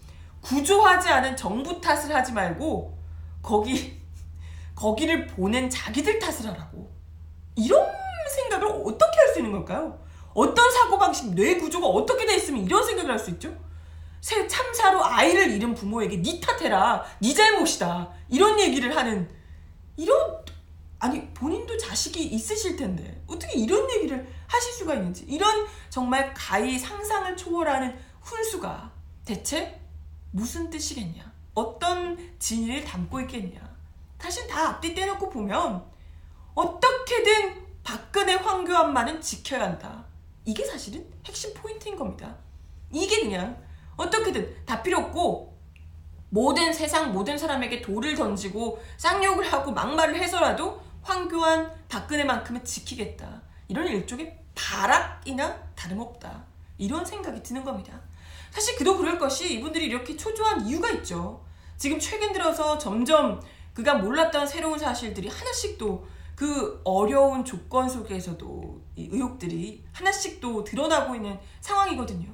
구조하지 0.42 1.08
않은 1.08 1.34
정부 1.34 1.80
탓을 1.80 2.14
하지 2.14 2.34
말고 2.34 2.94
거기 3.40 3.98
거기를 4.76 5.28
보낸 5.28 5.70
자기들 5.70 6.18
탓을 6.18 6.46
하라고. 6.52 6.92
이런 7.56 7.86
생각을 8.36 8.66
어떻게 8.84 9.16
할 9.16 9.28
수 9.32 9.38
있는 9.38 9.52
걸까요? 9.52 10.07
어떤 10.38 10.70
사고방식, 10.70 11.34
뇌 11.34 11.56
구조가 11.56 11.84
어떻게 11.88 12.24
돼 12.24 12.36
있으면 12.36 12.64
이런 12.64 12.84
생각을 12.84 13.10
할 13.10 13.18
수 13.18 13.30
있죠? 13.30 13.52
새 14.20 14.46
참사로 14.46 15.04
아이를 15.04 15.50
잃은 15.50 15.74
부모에게 15.74 16.22
니 16.22 16.40
탓해라, 16.40 17.04
니 17.20 17.34
잘못이다 17.34 18.08
이런 18.28 18.58
얘기를 18.60 18.96
하는 18.96 19.28
이런 19.96 20.16
아니 21.00 21.28
본인도 21.34 21.76
자식이 21.76 22.22
있으실 22.22 22.76
텐데 22.76 23.20
어떻게 23.26 23.58
이런 23.58 23.90
얘기를 23.90 24.32
하실 24.46 24.72
수가 24.74 24.94
있는지. 24.94 25.24
이런 25.28 25.66
정말 25.90 26.32
가히 26.34 26.78
상상을 26.78 27.36
초월하는 27.36 27.98
훈수가 28.20 28.92
대체 29.24 29.80
무슨 30.30 30.70
뜻이겠냐? 30.70 31.32
어떤 31.54 32.16
진리를 32.38 32.84
담고 32.84 33.20
있겠냐? 33.22 33.60
사실 34.20 34.46
다 34.46 34.68
앞뒤 34.68 34.94
떼놓고 34.94 35.30
보면 35.30 35.84
어떻게든 36.54 37.66
박근혜 37.82 38.34
황교안만은 38.34 39.20
지켜야 39.20 39.62
한다 39.64 40.07
이게 40.48 40.64
사실은 40.64 41.06
핵심 41.26 41.52
포인트인 41.52 41.94
겁니다. 41.94 42.34
이게 42.90 43.20
그냥 43.20 43.62
어떻게든 43.98 44.64
다 44.64 44.82
필요 44.82 44.96
없고 44.96 45.58
모든 46.30 46.72
세상 46.72 47.12
모든 47.12 47.36
사람에게 47.36 47.82
돌을 47.82 48.14
던지고 48.14 48.82
쌍욕을 48.96 49.52
하고 49.52 49.72
막말을 49.72 50.16
해서라도 50.16 50.80
황교안 51.02 51.70
박근혜만큼은 51.90 52.64
지키겠다. 52.64 53.42
이런 53.68 53.86
일종의 53.88 54.38
발악이나 54.54 55.54
다름없다. 55.74 56.46
이런 56.78 57.04
생각이 57.04 57.42
드는 57.42 57.62
겁니다. 57.62 58.00
사실 58.50 58.74
그도 58.76 58.96
그럴 58.96 59.18
것이 59.18 59.52
이분들이 59.52 59.84
이렇게 59.84 60.16
초조한 60.16 60.66
이유가 60.66 60.88
있죠. 60.92 61.44
지금 61.76 61.98
최근 61.98 62.32
들어서 62.32 62.78
점점 62.78 63.38
그가 63.74 63.96
몰랐던 63.96 64.46
새로운 64.46 64.78
사실들이 64.78 65.28
하나씩 65.28 65.76
또 65.76 66.08
그 66.38 66.80
어려운 66.84 67.44
조건 67.44 67.88
속에서도 67.88 68.80
이 68.94 69.08
의혹들이 69.10 69.82
하나씩 69.92 70.40
또 70.40 70.62
드러나고 70.62 71.16
있는 71.16 71.36
상황이거든요. 71.60 72.32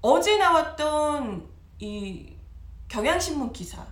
어제 0.00 0.36
나왔던 0.36 1.48
이 1.78 2.34
경향신문 2.88 3.52
기사 3.52 3.86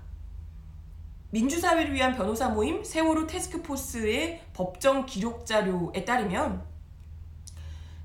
민주사회를 1.30 1.94
위한 1.94 2.16
변호사 2.16 2.48
모임 2.48 2.82
세월호 2.82 3.28
테스크포스의 3.28 4.42
법정 4.54 5.06
기록 5.06 5.46
자료에 5.46 6.04
따르면 6.04 6.66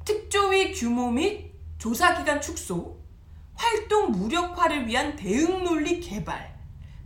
특조위 0.05 0.71
규모 0.74 1.09
및 1.09 1.51
조사 1.79 2.15
기간 2.15 2.39
축소, 2.39 2.95
활동 3.55 4.12
무력화를 4.12 4.88
위한 4.88 5.15
대응 5.15 5.63
논리 5.63 6.00
개발, 6.00 6.55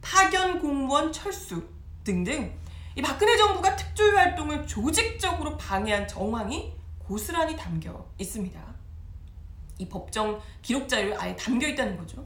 파견 0.01 0.59
공무원 0.59 1.13
철수 1.13 1.65
등등 2.03 2.59
이 2.95 3.01
박근혜 3.01 3.37
정부가 3.37 3.75
특조위 3.75 4.11
활동을 4.15 4.67
조직적으로 4.67 5.55
방해한 5.57 6.07
정황이 6.07 6.73
고스란히 6.99 7.55
담겨 7.55 8.05
있습니다. 8.17 8.59
이 9.77 9.87
법정 9.87 10.39
기록 10.61 10.87
자료에 10.89 11.15
아예 11.15 11.35
담겨 11.35 11.67
있다는 11.67 11.97
거죠. 11.97 12.25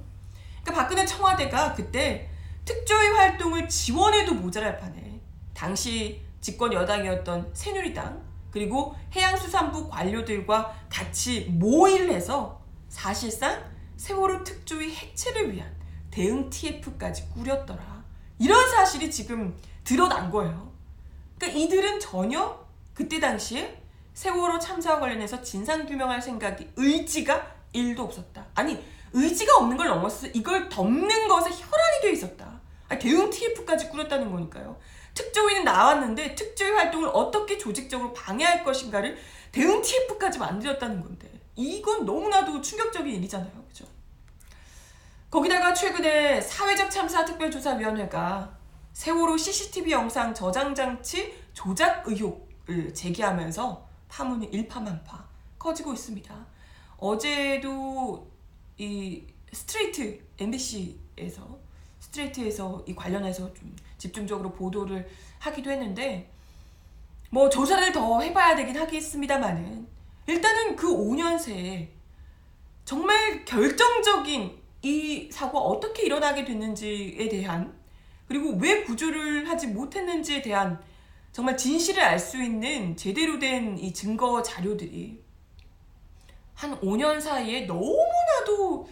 그러니까 0.63 0.83
박근혜 0.83 1.05
청와대가 1.05 1.73
그때 1.73 2.29
특조위 2.65 3.09
활동을 3.09 3.69
지원해도 3.69 4.33
모자랄 4.33 4.77
판에 4.79 5.21
당시 5.53 6.21
집권 6.41 6.73
여당이었던 6.73 7.51
새누리당 7.53 8.25
그리고 8.49 8.95
해양수산부 9.13 9.89
관료들과 9.89 10.73
같이 10.89 11.45
모의를 11.49 12.11
해서 12.11 12.61
사실상 12.89 13.63
세월호 13.97 14.43
특조위 14.43 14.93
해체를 14.95 15.53
위한 15.53 15.75
대응 16.09 16.49
TF까지 16.49 17.29
꾸렸더라. 17.29 18.03
이런 18.39 18.69
사실이 18.69 19.11
지금 19.11 19.55
드러난 19.85 20.29
거예요. 20.29 20.73
그러니까 21.37 21.59
이들은 21.59 21.99
전혀 22.01 22.59
그때 22.93 23.19
당시에 23.19 23.81
세월호 24.13 24.59
참사와 24.59 24.99
관련해서 24.99 25.41
진상 25.41 25.85
규명할 25.85 26.21
생각이 26.21 26.71
의지가 26.75 27.55
1도 27.73 27.99
없었다. 27.99 28.45
아니 28.55 28.83
의지가 29.13 29.57
없는 29.57 29.77
걸 29.77 29.87
넘어서 29.87 30.27
이걸 30.27 30.67
덮는 30.67 31.27
것에 31.27 31.49
혈안이 31.49 32.01
돼 32.01 32.11
있었다. 32.11 32.59
아니, 32.89 32.99
대응 32.99 33.29
TF까지 33.29 33.89
꾸렸다는 33.89 34.31
거니까요. 34.31 34.77
특조위는 35.13 35.63
나왔는데 35.63 36.35
특조위 36.35 36.71
활동을 36.71 37.09
어떻게 37.13 37.57
조직적으로 37.57 38.13
방해할 38.13 38.63
것인가를 38.63 39.17
대응 39.51 39.81
TF까지 39.81 40.39
만들었다는 40.39 41.01
건데 41.01 41.31
이건 41.55 42.05
너무나도 42.05 42.61
충격적인 42.61 43.15
일이잖아요. 43.15 43.63
그죠? 43.67 43.85
거기다가 45.31 45.73
최근에 45.73 46.41
사회적 46.41 46.91
참사 46.91 47.23
특별조사위원회가 47.23 48.54
세월호 48.95 49.35
CCTV 49.35 49.91
영상 49.91 50.33
저장 50.33 50.73
장치 50.73 51.33
조작 51.53 52.07
의혹을 52.07 52.93
제기하면서 52.93 53.85
파문이 54.07 54.45
일파만파 54.45 55.27
커지고 55.59 55.91
있습니다. 55.91 56.33
어제도 56.95 58.25
이 58.77 59.21
스트레이트 59.51 60.25
MBC에서 60.39 61.59
스트레이트에서 61.99 62.85
이 62.87 62.95
관련해서 62.95 63.53
좀 63.53 63.75
집중적으로 63.97 64.53
보도를 64.53 65.05
하기도 65.39 65.71
했는데 65.71 66.31
뭐 67.31 67.49
조사를 67.49 67.91
더 67.91 68.21
해봐야 68.21 68.55
되긴 68.55 68.77
하겠습니다만은 68.77 69.85
일단은 70.25 70.77
그 70.77 70.87
5년 70.87 71.37
새에 71.37 71.91
정말 72.85 73.43
결정적인 73.43 74.57
이 74.83 75.29
사고가 75.29 75.59
어떻게 75.59 76.03
일어나게 76.03 76.45
됐는지에 76.45 77.27
대한 77.27 77.84
그리고 78.27 78.51
왜 78.57 78.83
구조를 78.83 79.47
하지 79.49 79.67
못했는지에 79.67 80.41
대한 80.41 80.81
정말 81.31 81.57
진실을 81.57 82.01
알 82.01 82.17
수 82.19 82.41
있는 82.41 82.95
제대로 82.95 83.37
된 83.39 83.77
이 83.77 83.93
증거 83.93 84.41
자료들이 84.41 85.23
한 86.53 86.79
5년 86.79 87.19
사이에 87.19 87.65
너무나도 87.65 88.87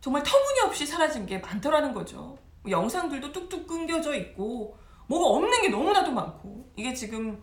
정말 0.00 0.22
터무니없이 0.22 0.86
사라진 0.86 1.26
게 1.26 1.38
많더라는 1.38 1.92
거죠. 1.92 2.38
영상들도 2.68 3.32
뚝뚝 3.32 3.66
끊겨져 3.66 4.14
있고 4.14 4.76
뭐가 5.06 5.26
없는 5.26 5.62
게 5.62 5.68
너무나도 5.68 6.10
많고 6.12 6.72
이게 6.76 6.92
지금 6.94 7.42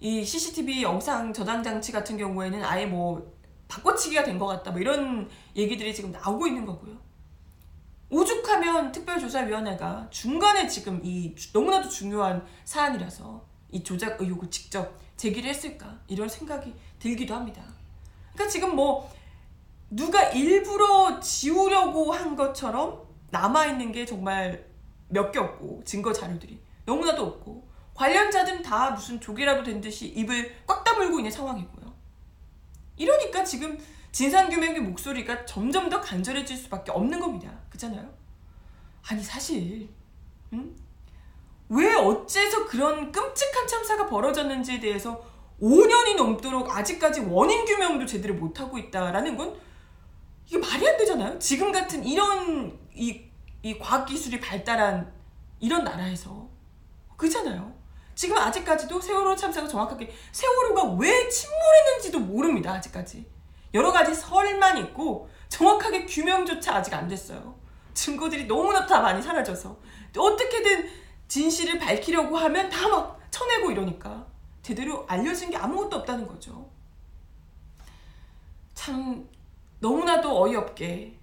이 0.00 0.24
CCTV 0.24 0.82
영상 0.82 1.32
저장 1.32 1.62
장치 1.62 1.92
같은 1.92 2.16
경우에는 2.16 2.64
아예 2.64 2.86
뭐 2.86 3.32
바꿔치기가 3.68 4.22
된 4.24 4.38
것 4.38 4.46
같다 4.46 4.70
뭐 4.70 4.80
이런 4.80 5.28
얘기들이 5.56 5.94
지금 5.94 6.12
나오고 6.12 6.46
있는 6.46 6.64
거고요. 6.64 6.96
오죽하면 8.12 8.92
특별조사위원회가 8.92 10.08
중간에 10.10 10.68
지금 10.68 11.00
이 11.02 11.34
너무나도 11.52 11.88
중요한 11.88 12.46
사안이라서 12.64 13.42
이 13.70 13.82
조작 13.82 14.20
의혹을 14.20 14.50
직접 14.50 15.00
제기를 15.16 15.48
했을까 15.48 15.98
이런 16.08 16.28
생각이 16.28 16.74
들기도 16.98 17.34
합니다. 17.34 17.62
그러니까 18.34 18.52
지금 18.52 18.76
뭐 18.76 19.10
누가 19.88 20.22
일부러 20.28 21.18
지우려고 21.20 22.12
한 22.12 22.36
것처럼 22.36 23.02
남아있는 23.30 23.92
게 23.92 24.04
정말 24.04 24.70
몇 25.08 25.32
개 25.32 25.38
없고 25.38 25.82
증거 25.84 26.12
자료들이 26.12 26.60
너무나도 26.84 27.22
없고 27.24 27.66
관련자들은 27.94 28.62
다 28.62 28.90
무슨 28.90 29.20
조개라도 29.20 29.62
된 29.62 29.80
듯이 29.80 30.08
입을 30.08 30.54
꽉 30.66 30.84
다물고 30.84 31.18
있는 31.18 31.30
상황이고요. 31.30 31.92
이러니까 32.96 33.42
지금 33.42 33.78
진상규명의 34.12 34.80
목소리가 34.80 35.44
점점 35.46 35.88
더 35.88 36.00
간절해질 36.00 36.56
수밖에 36.56 36.92
없는 36.92 37.18
겁니다. 37.18 37.50
그렇잖아요? 37.70 38.08
아니 39.08 39.22
사실 39.22 39.88
음? 40.52 40.76
왜 41.70 41.94
어째서 41.94 42.66
그런 42.66 43.10
끔찍한 43.10 43.66
참사가 43.66 44.06
벌어졌는지에 44.06 44.78
대해서 44.78 45.24
5년이 45.60 46.16
넘도록 46.16 46.76
아직까지 46.76 47.20
원인 47.20 47.64
규명도 47.64 48.04
제대로 48.04 48.34
못하고 48.34 48.76
있다라는 48.76 49.36
건 49.36 49.56
이게 50.46 50.58
말이 50.58 50.86
안 50.86 50.96
되잖아요. 50.98 51.38
지금 51.38 51.72
같은 51.72 52.04
이런 52.04 52.78
이, 52.94 53.22
이 53.62 53.78
과학기술이 53.78 54.40
발달한 54.40 55.10
이런 55.60 55.84
나라에서. 55.84 56.46
그렇잖아요. 57.16 57.72
지금 58.14 58.36
아직까지도 58.36 59.00
세월호 59.00 59.34
참사가 59.34 59.66
정확하게 59.66 60.12
세월호가 60.32 60.96
왜 60.96 61.28
침몰했는지도 61.28 62.20
모릅니다. 62.20 62.72
아직까지. 62.72 63.24
여러 63.74 63.90
가지 63.92 64.14
설만 64.14 64.78
있고 64.78 65.28
정확하게 65.48 66.06
규명조차 66.06 66.76
아직 66.76 66.94
안 66.94 67.08
됐어요. 67.08 67.54
증거들이 67.94 68.46
너무나 68.46 68.86
다 68.86 69.00
많이 69.00 69.22
사라져서 69.22 69.76
어떻게든 70.16 70.88
진실을 71.28 71.78
밝히려고 71.78 72.36
하면 72.36 72.68
다 72.68 72.88
막 72.88 73.20
쳐내고 73.30 73.70
이러니까 73.70 74.26
제대로 74.62 75.06
알려진 75.08 75.50
게 75.50 75.56
아무것도 75.56 75.96
없다는 75.98 76.26
거죠. 76.26 76.70
참 78.74 79.28
너무나도 79.80 80.42
어이없게 80.42 81.18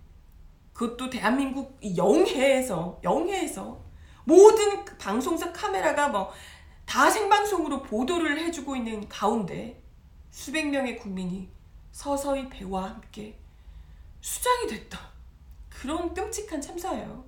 그것도 0.74 1.10
대한민국 1.10 1.78
영해에서 1.96 3.00
영해에서 3.04 3.80
모든 4.24 4.84
그 4.86 4.98
방송사 4.98 5.52
카메라가 5.54 6.08
뭐 6.10 6.32
다 6.90 7.08
생방송으로 7.08 7.84
보도를 7.84 8.40
해주고 8.40 8.76
있는 8.76 9.08
가운데 9.08 9.80
수백 10.32 10.70
명의 10.72 10.98
국민이 10.98 11.48
서서히 11.92 12.50
배와 12.50 12.90
함께 12.90 13.38
수장이 14.22 14.68
됐다. 14.68 15.00
그런 15.70 16.14
끔찍한 16.14 16.62
참사예요. 16.62 17.26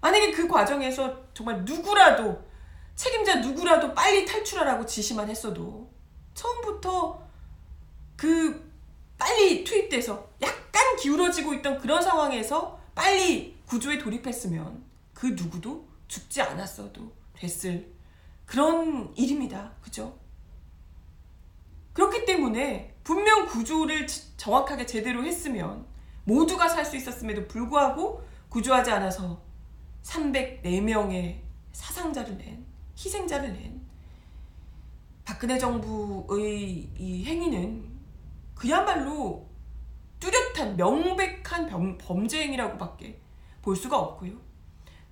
만약에 0.00 0.32
그 0.32 0.48
과정에서 0.48 1.32
정말 1.34 1.64
누구라도 1.64 2.42
책임자 2.94 3.36
누구라도 3.36 3.94
빨리 3.94 4.26
탈출하라고 4.26 4.84
지시만 4.84 5.28
했어도 5.28 5.90
처음부터 6.34 7.26
그 8.16 8.70
빨리 9.16 9.64
투입돼서 9.64 10.30
약간 10.42 10.96
기울어지고 10.96 11.54
있던 11.54 11.78
그런 11.78 12.02
상황에서 12.02 12.78
빨리 12.94 13.56
구조에 13.66 13.98
돌입했으면 13.98 14.84
그 15.14 15.26
누구도 15.26 15.86
죽지 16.08 16.42
않았어도 16.42 17.12
됐을 17.34 17.92
그런 18.46 19.14
일입니다. 19.16 19.72
그죠? 19.80 20.18
그렇기 21.92 22.24
때문에 22.24 22.89
분명 23.10 23.44
구조를 23.44 24.06
정확하게 24.36 24.86
제대로 24.86 25.24
했으면 25.24 25.84
모두가 26.22 26.68
살 26.68 26.84
수 26.84 26.96
있었음에도 26.96 27.48
불구하고 27.48 28.22
구조하지 28.48 28.92
않아서 28.92 29.42
304명의 30.04 31.40
사상자를 31.72 32.38
낸 32.38 32.64
희생자를 32.96 33.52
낸 33.52 33.80
박근혜 35.24 35.58
정부의 35.58 36.88
이 36.96 37.24
행위는 37.24 37.84
그야말로 38.54 39.48
뚜렷한 40.20 40.76
명백한 40.76 41.66
범, 41.66 41.98
범죄 41.98 42.40
행위라고밖에 42.44 43.20
볼 43.60 43.74
수가 43.74 43.98
없고요. 43.98 44.34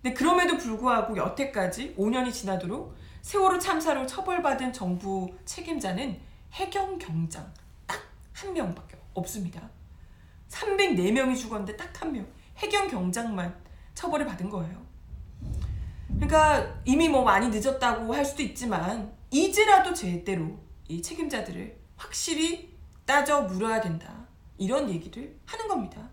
근데 0.00 0.14
그럼에도 0.14 0.56
불구하고 0.56 1.16
여태까지 1.16 1.96
5년이 1.96 2.32
지나도록 2.32 2.94
세월호 3.22 3.58
참사로 3.58 4.06
처벌받은 4.06 4.72
정부 4.72 5.36
책임자는 5.44 6.20
해경 6.52 7.00
경장 7.00 7.52
딱 7.54 7.67
한 8.38 8.52
명밖에 8.54 8.96
없습니다. 9.14 9.68
304명이 10.48 11.36
죽었는데 11.36 11.76
딱 11.76 11.88
한 12.00 12.12
명. 12.12 12.26
해경 12.56 12.88
경장만 12.88 13.54
처벌을 13.94 14.26
받은 14.26 14.48
거예요. 14.50 14.86
그러니까 16.08 16.80
이미 16.84 17.08
뭐 17.08 17.22
많이 17.22 17.48
늦었다고 17.48 18.14
할 18.14 18.24
수도 18.24 18.42
있지만 18.42 19.12
이제라도 19.30 19.92
제대로 19.94 20.58
이 20.88 21.02
책임자들을 21.02 21.76
확실히 21.96 22.76
따져 23.04 23.42
물어야 23.42 23.80
된다. 23.80 24.26
이런 24.56 24.88
얘기를 24.90 25.38
하는 25.46 25.68
겁니다. 25.68 26.08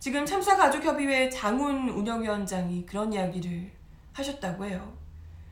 지금 0.00 0.24
참사가족협의회 0.24 1.30
장훈 1.30 1.88
운영위원장이 1.88 2.86
그런 2.86 3.12
이야기를 3.12 3.70
하셨다고 4.12 4.64
해요. 4.64 4.96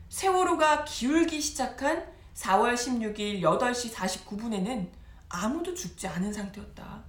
세월호가 0.09 0.85
기울기 0.85 1.39
시작한 1.41 2.05
4월 2.33 2.75
16일 2.75 3.41
8시 3.41 3.93
49분에는 3.93 4.87
아무도 5.29 5.73
죽지 5.73 6.07
않은 6.07 6.31
상태였다. 6.31 7.03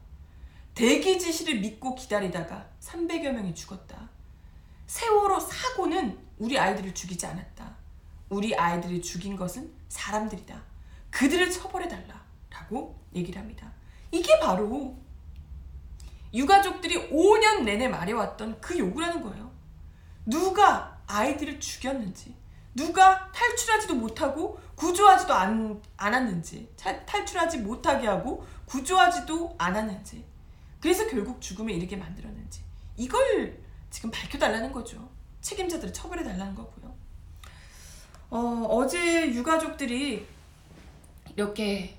대기 0.75 1.19
지시를 1.19 1.61
믿고 1.61 1.95
기다리다가 1.95 2.69
300여 2.81 3.33
명이 3.33 3.55
죽었다. 3.55 4.09
세월호 4.87 5.41
사고는 5.41 6.19
우리 6.39 6.59
아이들을 6.59 6.95
죽이지 6.95 7.27
않았다. 7.27 7.77
우리 8.29 8.55
아이들을 8.55 9.03
죽인 9.03 9.37
것은 9.37 9.73
사람들이다. 9.89 10.63
그들을 11.11 11.51
처벌해달라. 11.51 12.25
라고 12.51 13.01
얘기를 13.15 13.41
합니다. 13.41 13.73
이게 14.11 14.39
바로 14.41 14.97
유가족들이 16.33 17.11
5년 17.11 17.63
내내 17.63 17.89
말해왔던 17.89 18.61
그 18.61 18.79
요구라는 18.79 19.23
거예요. 19.23 19.51
누가 20.27 21.01
아이들을 21.07 21.59
죽였는지, 21.59 22.37
누가 22.75 23.31
탈출하지도 23.33 23.95
못하고 23.95 24.61
구조하지도 24.79 25.35
않, 25.35 25.83
않았는지, 25.97 26.73
탈출하지 26.77 27.59
못하게 27.59 28.07
하고 28.07 28.47
구조하지도 28.65 29.57
않았는지, 29.59 30.25
그래서 30.81 31.05
결국 31.09 31.41
죽음에 31.41 31.73
이르게 31.73 31.97
만들었는지, 31.97 32.63
이걸 32.97 33.61
지금 33.91 34.09
밝혀달라는 34.13 34.71
거죠. 34.71 35.09
책임자들을 35.41 35.93
처벌해달라는 35.93 36.55
거고요. 36.55 36.95
어, 38.31 38.67
어제 38.71 39.33
유가족들이 39.33 40.25
이렇게 41.35 41.99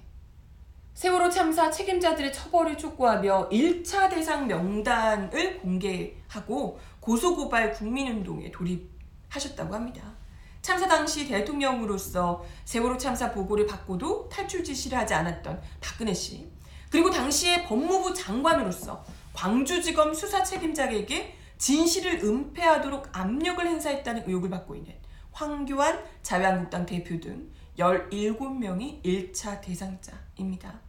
세월호 0.93 1.29
참사 1.29 1.69
책임자들의 1.69 2.31
처벌을 2.31 2.77
촉구하며 2.77 3.49
1차 3.49 4.09
대상 4.09 4.47
명단을 4.47 5.59
공개하고 5.59 6.79
고소고발 7.01 7.73
국민운동에 7.73 8.51
돌입하셨다고 8.51 9.75
합니다. 9.75 10.18
참사 10.61 10.87
당시 10.87 11.27
대통령으로서 11.27 12.43
세월호 12.65 12.97
참사 12.97 13.31
보고를 13.31 13.65
받고도 13.65 14.29
탈출 14.29 14.63
지시를 14.63 14.97
하지 14.97 15.13
않았던 15.13 15.61
박근혜 15.79 16.13
씨, 16.13 16.51
그리고 16.89 17.09
당시에 17.09 17.63
법무부 17.65 18.13
장관으로서 18.13 19.03
광주지검 19.33 20.13
수사 20.13 20.43
책임자에게 20.43 21.35
진실을 21.57 22.23
은폐하도록 22.23 23.09
압력을 23.11 23.65
행사했다는 23.65 24.23
의혹을 24.27 24.49
받고 24.49 24.75
있는 24.75 24.95
황교안 25.31 26.03
자유한국당 26.23 26.85
대표 26.85 27.19
등 27.19 27.49
17명이 27.77 29.03
1차 29.03 29.61
대상자입니다. 29.61 30.81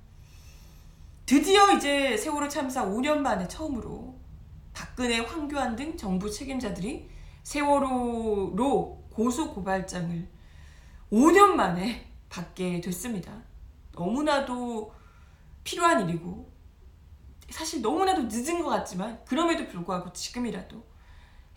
드디어 1.26 1.70
이제 1.72 2.16
세월호 2.16 2.48
참사 2.48 2.84
5년 2.84 3.18
만에 3.18 3.46
처음으로 3.46 4.18
박근혜, 4.72 5.20
황교안 5.20 5.76
등 5.76 5.96
정부 5.96 6.30
책임자들이 6.30 7.08
세월호로 7.42 8.99
고소 9.20 9.52
고발장을 9.52 10.26
5년 11.12 11.50
만에 11.50 12.10
받게 12.30 12.80
됐습니다. 12.80 13.30
너무나도 13.92 14.94
필요한 15.62 16.08
일이고 16.08 16.50
사실 17.50 17.82
너무나도 17.82 18.22
늦은 18.30 18.62
것 18.62 18.70
같지만 18.70 19.22
그럼에도 19.26 19.68
불구하고 19.68 20.10
지금이라도 20.14 20.82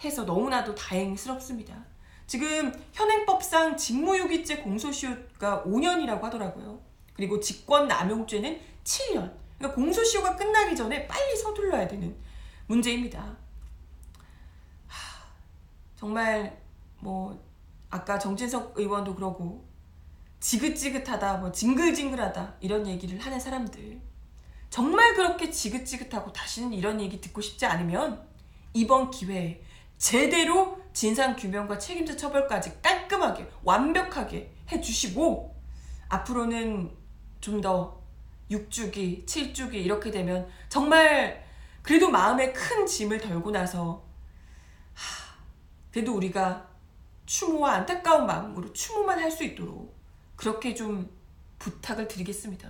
해서 0.03 0.25
너무나도 0.25 0.75
다행스럽습니다. 0.75 1.85
지금 2.27 2.73
현행법상 2.91 3.77
직무유기죄 3.77 4.57
공소시효가 4.57 5.63
5년이라고 5.65 6.19
하더라고요. 6.19 6.81
그리고 7.13 7.39
직권남용죄는 7.39 8.59
7년. 8.83 9.33
그러니까 9.57 9.73
공소시효가 9.73 10.35
끝나기 10.35 10.75
전에 10.75 11.07
빨리 11.07 11.33
서둘러야 11.37 11.87
되는 11.87 12.13
문제입니다. 12.67 13.37
하, 14.85 15.25
정말 15.95 16.61
뭐 16.99 17.52
아까 17.93 18.17
정진석 18.17 18.73
의원도 18.75 19.13
그러고 19.13 19.69
지긋지긋하다, 20.39 21.37
뭐 21.37 21.51
징글징글하다 21.51 22.55
이런 22.59 22.87
얘기를 22.87 23.19
하는 23.19 23.39
사람들. 23.39 24.01
정말 24.71 25.13
그렇게 25.13 25.51
지긋지긋하고 25.51 26.33
다시는 26.33 26.73
이런 26.73 26.99
얘기 26.99 27.21
듣고 27.21 27.39
싶지 27.39 27.67
않으면 27.67 28.27
이번 28.73 29.11
기회에 29.11 29.61
제대로 29.99 30.81
진상 30.91 31.35
규명과 31.35 31.77
책임자 31.77 32.17
처벌까지 32.17 32.81
깔끔하게 32.81 33.47
완벽하게 33.63 34.51
해주시고 34.71 35.55
앞으로는 36.09 36.91
좀 37.41 37.61
더 37.61 38.01
6주기, 38.49 39.25
7주기 39.27 39.75
이렇게 39.75 40.09
되면 40.09 40.49
정말 40.67 41.45
그래도 41.83 42.09
마음에 42.09 42.51
큰 42.51 42.87
짐을 42.87 43.19
덜고 43.19 43.51
나서 43.51 44.03
하, 44.93 45.35
그래도 45.91 46.15
우리가 46.15 46.72
추모와 47.25 47.73
안타까운 47.73 48.25
마음으로 48.25 48.71
추모만 48.73 49.19
할 49.19 49.31
수 49.31 49.43
있도록 49.43 49.95
그렇게 50.35 50.73
좀 50.75 51.09
부탁을 51.59 52.07
드리겠습니다. 52.07 52.67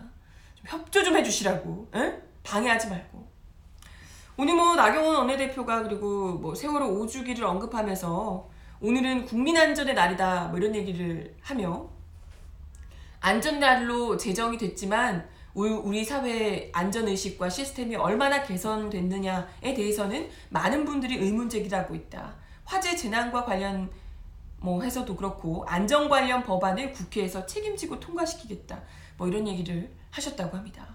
좀 0.56 0.66
협조 0.66 1.04
좀 1.04 1.18
해주시라고 1.18 1.90
응? 1.96 2.22
방해하지 2.44 2.90
말고 2.90 3.28
오늘 4.38 4.56
뭐 4.56 4.76
나경원 4.76 5.16
원내대표가 5.16 5.84
그리고 5.84 6.34
뭐 6.34 6.56
세월호 6.56 7.06
5주기를 7.06 7.44
언급하면서 7.44 8.50
오늘은 8.82 9.26
국민 9.26 9.58
안전의 9.58 9.94
날이다 9.94 10.48
뭐 10.50 10.58
이런 10.60 10.76
얘기를 10.76 11.36
하며 11.42 11.90
안전날로 13.20 14.18
제정이 14.18 14.58
됐지만 14.58 15.28
우리 15.54 16.04
사회의 16.04 16.72
안전의식과 16.74 17.48
시스템이 17.50 17.96
얼마나 17.96 18.44
개선됐느냐에 18.44 19.74
대해서는 19.76 20.30
많은 20.50 20.84
분들이 20.84 21.16
의문 21.18 21.48
제기를 21.48 21.78
하고 21.78 21.94
있다. 21.94 22.36
화재 22.66 22.96
재난과 22.96 23.46
관련 23.46 23.90
뭐 24.64 24.82
해서도 24.82 25.18
그렇고 25.18 25.66
안전 25.68 26.08
관련 26.08 26.42
법안을 26.42 26.94
국회에서 26.94 27.46
책임지고 27.46 28.00
통과시키겠다. 28.00 28.82
뭐 29.18 29.28
이런 29.28 29.46
얘기를 29.46 29.94
하셨다고 30.10 30.56
합니다. 30.56 30.88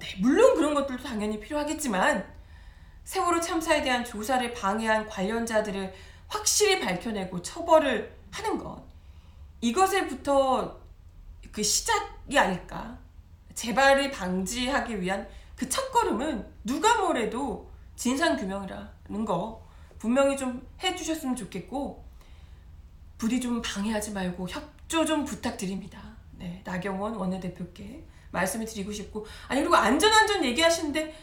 네, 0.00 0.16
물론 0.20 0.56
그런 0.56 0.74
것들도 0.74 1.04
당연히 1.04 1.38
필요하겠지만 1.38 2.26
세월호 3.04 3.40
참사에 3.40 3.82
대한 3.82 4.04
조사를 4.04 4.52
방해한 4.52 5.06
관련자들을 5.06 5.94
확실히 6.26 6.80
밝혀내고 6.80 7.40
처벌을 7.40 8.16
하는 8.32 8.58
것 8.58 8.82
이것에부터 9.60 10.80
그 11.52 11.62
시작이 11.62 12.36
아닐까 12.36 12.98
재발을 13.54 14.10
방지하기 14.10 15.00
위한 15.00 15.28
그 15.54 15.68
첫걸음은 15.68 16.44
누가 16.64 16.98
뭐래도 16.98 17.70
진상규명이라는 17.94 19.24
거 19.24 19.64
분명히 20.00 20.36
좀 20.36 20.66
해주셨으면 20.82 21.36
좋겠고 21.36 22.03
부디 23.24 23.40
좀 23.40 23.62
방해하지 23.62 24.12
말고 24.12 24.46
협조 24.46 25.06
좀 25.06 25.24
부탁드립니다. 25.24 25.98
네, 26.32 26.60
나경원 26.62 27.14
원내대표께 27.14 28.04
말씀을 28.30 28.66
드리고 28.66 28.92
싶고 28.92 29.24
아니 29.48 29.62
그리고 29.62 29.76
안전 29.76 30.12
안전 30.12 30.44
얘기하시는데 30.44 31.16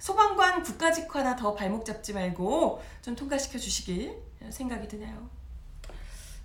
소방관 0.00 0.64
국가직화 0.64 1.20
하나 1.20 1.36
더 1.36 1.54
발목 1.54 1.84
잡지 1.84 2.12
말고 2.12 2.82
좀 3.02 3.14
통과시켜 3.14 3.56
주시길 3.56 4.20
생각이 4.50 4.88
드네요. 4.88 5.30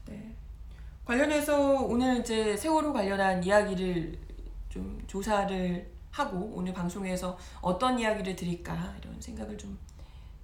네. 0.06 0.36
관련해서 1.06 1.82
오늘 1.82 2.20
이제 2.20 2.56
세월호 2.56 2.94
관련한 2.94 3.44
이야기를 3.44 4.16
좀 4.70 5.04
조사를 5.08 5.92
하고 6.12 6.54
오늘 6.54 6.72
방송에서 6.72 7.36
어떤 7.62 7.98
이야기를 7.98 8.36
드릴까 8.36 8.94
이런 9.02 9.20
생각을 9.20 9.58
좀 9.58 9.80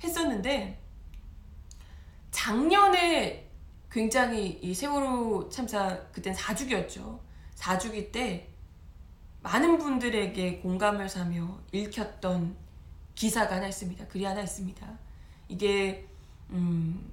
했었는데 0.03 0.81
작년에 2.31 3.50
굉장히 3.91 4.57
이 4.61 4.73
세월호 4.73 5.49
참사 5.49 5.99
그땐 6.11 6.33
4주기였죠. 6.33 7.19
4주기 7.55 8.11
때 8.11 8.47
많은 9.43 9.77
분들에게 9.77 10.59
공감을 10.59 11.09
사며 11.09 11.59
읽혔던 11.71 12.55
기사가 13.15 13.57
하나 13.57 13.67
있습니다. 13.67 14.07
글이 14.07 14.23
하나 14.23 14.41
있습니다. 14.41 14.87
이게 15.49 16.07
음, 16.51 17.11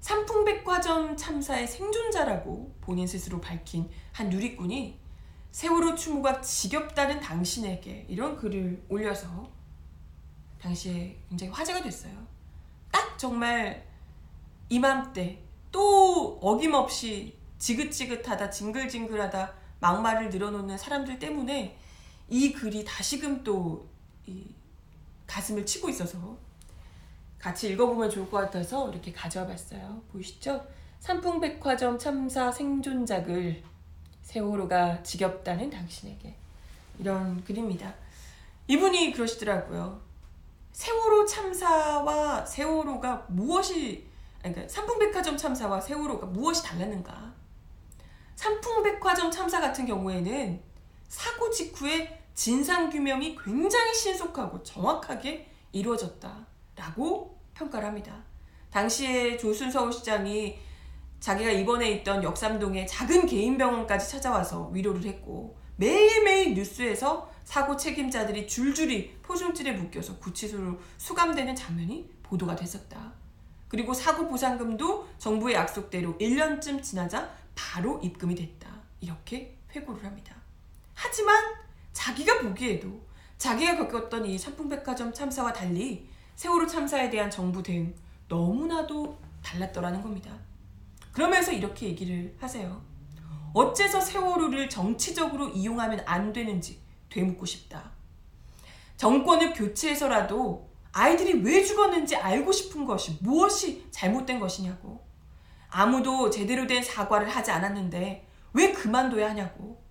삼풍백화점 0.00 1.16
참사의 1.16 1.68
생존자라고 1.68 2.74
본인 2.80 3.06
스스로 3.06 3.40
밝힌 3.40 3.88
한 4.10 4.28
누리꾼이 4.28 4.98
세월호 5.52 5.94
추모가 5.94 6.40
지겹다는 6.40 7.20
당신에게 7.20 8.06
이런 8.08 8.36
글을 8.36 8.84
올려서 8.88 9.48
당시에 10.60 11.16
굉장히 11.28 11.52
화제가 11.52 11.82
됐어요. 11.82 12.12
딱 12.90 13.16
정말 13.18 13.86
이맘때 14.68 15.41
또 15.72 16.38
어김없이 16.40 17.36
지긋지긋하다 17.58 18.50
징글징글하다 18.50 19.54
막말을 19.80 20.30
늘어놓는 20.30 20.78
사람들 20.78 21.18
때문에 21.18 21.76
이 22.28 22.52
글이 22.52 22.84
다시금 22.84 23.42
또 23.42 23.88
가슴을 25.26 25.66
치고 25.66 25.88
있어서 25.88 26.36
같이 27.38 27.70
읽어보면 27.70 28.10
좋을 28.10 28.30
것 28.30 28.38
같아서 28.38 28.88
이렇게 28.90 29.12
가져와 29.12 29.46
봤어요. 29.48 30.02
보이시죠? 30.12 30.64
삼풍백화점 31.00 31.98
참사 31.98 32.52
생존작을 32.52 33.64
세월호가 34.22 35.02
지겹다는 35.02 35.68
당신에게 35.68 36.36
이런 37.00 37.42
글입니다. 37.42 37.92
이분이 38.68 39.12
그러시더라고요. 39.12 40.00
세월호 40.72 41.26
참사와 41.26 42.46
세월호가 42.46 43.26
무엇이 43.28 44.06
그러니까 44.42 44.68
삼풍백화점 44.68 45.36
참사와 45.36 45.80
세월호가 45.80 46.26
무엇이 46.26 46.62
달랐는가? 46.64 47.32
삼풍백화점 48.34 49.30
참사 49.30 49.60
같은 49.60 49.86
경우에는 49.86 50.60
사고 51.08 51.48
직후에 51.50 52.20
진상 52.34 52.90
규명이 52.90 53.36
굉장히 53.36 53.94
신속하고 53.94 54.62
정확하게 54.62 55.48
이루어졌다라고 55.70 57.38
평가를 57.54 57.86
합니다. 57.86 58.24
당시에 58.70 59.36
조순 59.36 59.70
서울 59.70 59.92
시장이 59.92 60.58
자기가 61.20 61.50
입원해 61.50 61.90
있던 61.90 62.24
역삼동의 62.24 62.86
작은 62.88 63.26
개인 63.26 63.56
병원까지 63.56 64.10
찾아와서 64.10 64.68
위로를 64.70 65.04
했고 65.04 65.56
매일매일 65.76 66.54
뉴스에서 66.54 67.30
사고 67.44 67.76
책임자들이 67.76 68.48
줄줄이 68.48 69.14
포승줄에 69.22 69.72
묶여서 69.72 70.18
구치소로 70.18 70.78
수감되는 70.96 71.54
장면이 71.54 72.10
보도가 72.22 72.56
됐었다. 72.56 73.21
그리고 73.72 73.94
사고 73.94 74.28
보상금도 74.28 75.08
정부의 75.16 75.54
약속대로 75.54 76.18
1년쯤 76.18 76.82
지나자 76.82 77.34
바로 77.54 77.98
입금이 78.02 78.34
됐다. 78.34 78.68
이렇게 79.00 79.56
회고를 79.74 80.04
합니다. 80.04 80.36
하지만 80.92 81.42
자기가 81.94 82.40
보기에도 82.40 83.00
자기가 83.38 83.78
겪었던 83.78 84.26
이 84.26 84.36
삼풍백화점 84.36 85.14
참사와 85.14 85.54
달리 85.54 86.06
세월호 86.34 86.66
참사에 86.66 87.08
대한 87.08 87.30
정부 87.30 87.62
대응 87.62 87.94
너무나도 88.28 89.18
달랐더라는 89.42 90.02
겁니다. 90.02 90.38
그러면서 91.10 91.50
이렇게 91.50 91.86
얘기를 91.86 92.36
하세요. 92.38 92.82
어째서 93.54 94.02
세월호를 94.02 94.68
정치적으로 94.68 95.48
이용하면 95.48 96.02
안 96.04 96.34
되는지 96.34 96.78
되묻고 97.08 97.46
싶다. 97.46 97.90
정권을 98.98 99.54
교체해서라도 99.54 100.70
아이들이 100.92 101.42
왜 101.42 101.64
죽었는지 101.64 102.16
알고 102.16 102.52
싶은 102.52 102.84
것이 102.84 103.18
무엇이 103.20 103.86
잘못된 103.90 104.38
것이냐고. 104.38 105.04
아무도 105.68 106.28
제대로 106.28 106.66
된 106.66 106.82
사과를 106.82 107.28
하지 107.28 107.50
않았는데 107.50 108.26
왜 108.52 108.72
그만둬야 108.72 109.30
하냐고. 109.30 109.82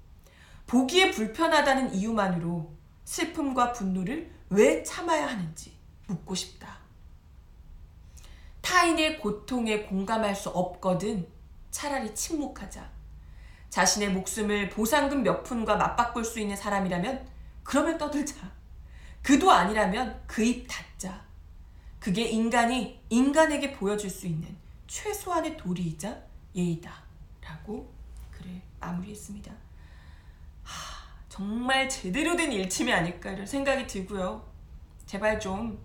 보기에 0.67 1.11
불편하다는 1.11 1.95
이유만으로 1.95 2.71
슬픔과 3.03 3.73
분노를 3.73 4.31
왜 4.49 4.83
참아야 4.83 5.27
하는지 5.27 5.77
묻고 6.07 6.35
싶다. 6.35 6.79
타인의 8.61 9.19
고통에 9.19 9.83
공감할 9.83 10.35
수 10.35 10.49
없거든 10.49 11.27
차라리 11.71 12.13
침묵하자. 12.13 12.89
자신의 13.69 14.11
목숨을 14.11 14.69
보상금 14.69 15.23
몇 15.23 15.43
푼과 15.43 15.77
맞바꿀 15.77 16.23
수 16.23 16.39
있는 16.39 16.55
사람이라면 16.55 17.27
그러면 17.63 17.97
떠들자. 17.97 18.35
그도 19.23 19.51
아니라면 19.51 20.21
그 20.27 20.43
입 20.43 20.67
닫자. 20.67 21.21
그게 21.99 22.23
인간이 22.23 22.99
인간에게 23.09 23.73
보여줄 23.73 24.09
수 24.09 24.25
있는 24.27 24.55
최소한의 24.87 25.57
도리이자 25.57 26.17
예의다. 26.55 26.91
라고 27.41 27.93
글을 28.31 28.61
마무리했습니다. 28.79 29.51
하, 30.63 31.05
정말 31.29 31.87
제대로 31.87 32.35
된 32.35 32.51
일침이 32.51 32.91
아닐까 32.91 33.31
이런 33.31 33.45
생각이 33.45 33.85
들고요. 33.87 34.43
제발 35.05 35.39
좀 35.39 35.79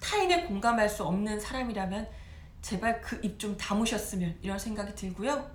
타인에 0.00 0.44
공감할 0.44 0.88
수 0.88 1.02
없는 1.04 1.40
사람이라면 1.40 2.08
제발 2.62 3.00
그 3.00 3.20
입 3.24 3.38
좀 3.38 3.56
다무셨으면 3.56 4.38
이런 4.42 4.58
생각이 4.58 4.94
들고요. 4.94 5.50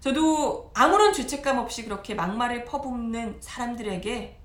저도 0.00 0.70
아무런 0.74 1.12
죄책감 1.12 1.58
없이 1.58 1.84
그렇게 1.84 2.14
막말을 2.14 2.64
퍼붓는 2.64 3.38
사람들에게 3.40 4.38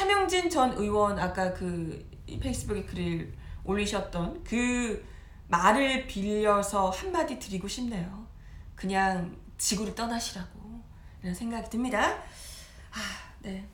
차명진 0.00 0.48
전 0.48 0.72
의원 0.78 1.18
아까 1.18 1.52
그 1.52 2.08
페이스북에 2.40 2.84
글을 2.84 3.34
올리셨던 3.64 4.42
그 4.44 5.06
말을 5.48 6.06
빌려서 6.06 6.88
한마디 6.88 7.38
드리고 7.38 7.68
싶네요. 7.68 8.26
그냥 8.74 9.36
지구를 9.58 9.94
떠나시라고 9.94 10.80
이런 11.20 11.34
생각이 11.34 11.68
듭니다. 11.68 12.14
아, 12.14 13.34
네. 13.40 13.68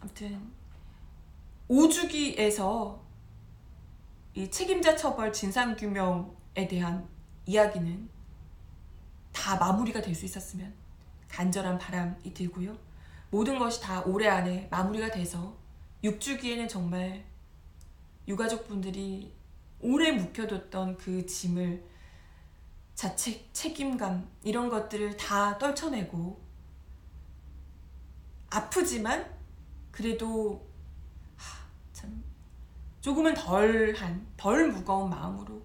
아무튼 0.00 0.52
오주기에서 1.66 3.02
이 4.34 4.48
책임자 4.52 4.94
처벌 4.94 5.32
진상 5.32 5.74
규명에 5.74 6.68
대한 6.68 7.08
이야기는 7.44 8.08
다 9.32 9.56
마무리가 9.56 10.00
될 10.00 10.14
수 10.14 10.26
있었으면 10.26 10.72
간절한 11.28 11.76
바람이 11.78 12.32
들고요. 12.32 12.78
모든 13.30 13.58
것이 13.58 13.82
다 13.82 14.00
올해 14.02 14.28
안에 14.28 14.68
마무리가 14.70 15.10
돼서 15.10 15.60
6주기에는 16.04 16.68
정말 16.68 17.24
유가족분들이 18.26 19.32
오래 19.80 20.12
묵혀뒀던 20.12 20.96
그 20.96 21.26
짐을 21.26 21.84
자책, 22.94 23.52
책임감 23.52 24.28
이런 24.44 24.68
것들을 24.68 25.16
다 25.16 25.58
떨쳐내고 25.58 26.40
아프지만 28.50 29.26
그래도 29.90 30.68
하, 31.36 31.58
참 31.92 32.22
조금은 33.00 33.34
덜한 33.34 34.26
덜 34.36 34.70
무거운 34.70 35.10
마음으로 35.10 35.64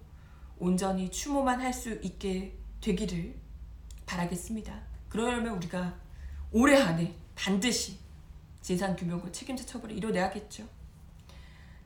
온전히 0.58 1.10
추모만 1.10 1.60
할 1.60 1.72
수 1.72 1.92
있게 2.02 2.56
되기를 2.80 3.34
바라겠습니다. 4.06 4.80
그러려면 5.08 5.54
우리가 5.56 5.94
올해 6.50 6.80
안에 6.80 7.14
반드시 7.34 7.98
재산 8.68 8.94
규명과 8.94 9.32
책임자 9.32 9.64
처벌을 9.64 9.96
이뤄내야겠죠. 9.96 10.68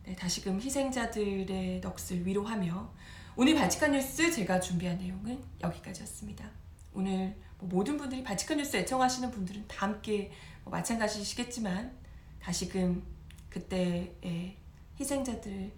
네, 0.05 0.17
다시금 0.17 0.61
희생자들의 0.61 1.81
넋을 1.81 2.27
위로하며 2.27 2.93
오늘 3.37 3.55
바치칸 3.55 3.93
뉴스 3.93 4.33
제가 4.33 4.59
준비한 4.59 4.99
내용은 4.99 5.41
여기까지였습니다. 5.61 6.51
오늘 6.93 7.37
뭐 7.61 7.69
모든 7.69 7.97
분들이 7.97 8.25
바치칸 8.25 8.57
뉴스 8.57 8.77
애청하시는 8.79 9.31
분들은 9.31 9.69
다 9.69 9.87
함께 9.87 10.33
뭐 10.65 10.73
마찬가지시겠지만 10.73 11.97
다시금 12.41 13.05
그때의 13.49 14.57
희생자들 14.99 15.71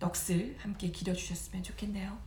넋을 0.00 0.56
함께 0.58 0.90
기려주셨으면 0.90 1.62
좋겠네요. 1.62 2.18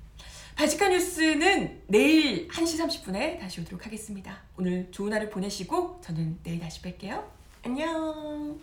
바치칸 0.55 0.93
뉴스는 0.93 1.83
내일 1.85 2.47
1시 2.47 3.03
30분에 3.03 3.39
다시 3.39 3.61
오도록 3.61 3.85
하겠습니다. 3.85 4.41
오늘 4.57 4.91
좋은 4.91 5.13
하루 5.13 5.29
보내시고 5.29 6.01
저는 6.01 6.39
내일 6.41 6.59
다시 6.59 6.81
뵐게요. 6.81 7.42
안녕! 7.65 8.59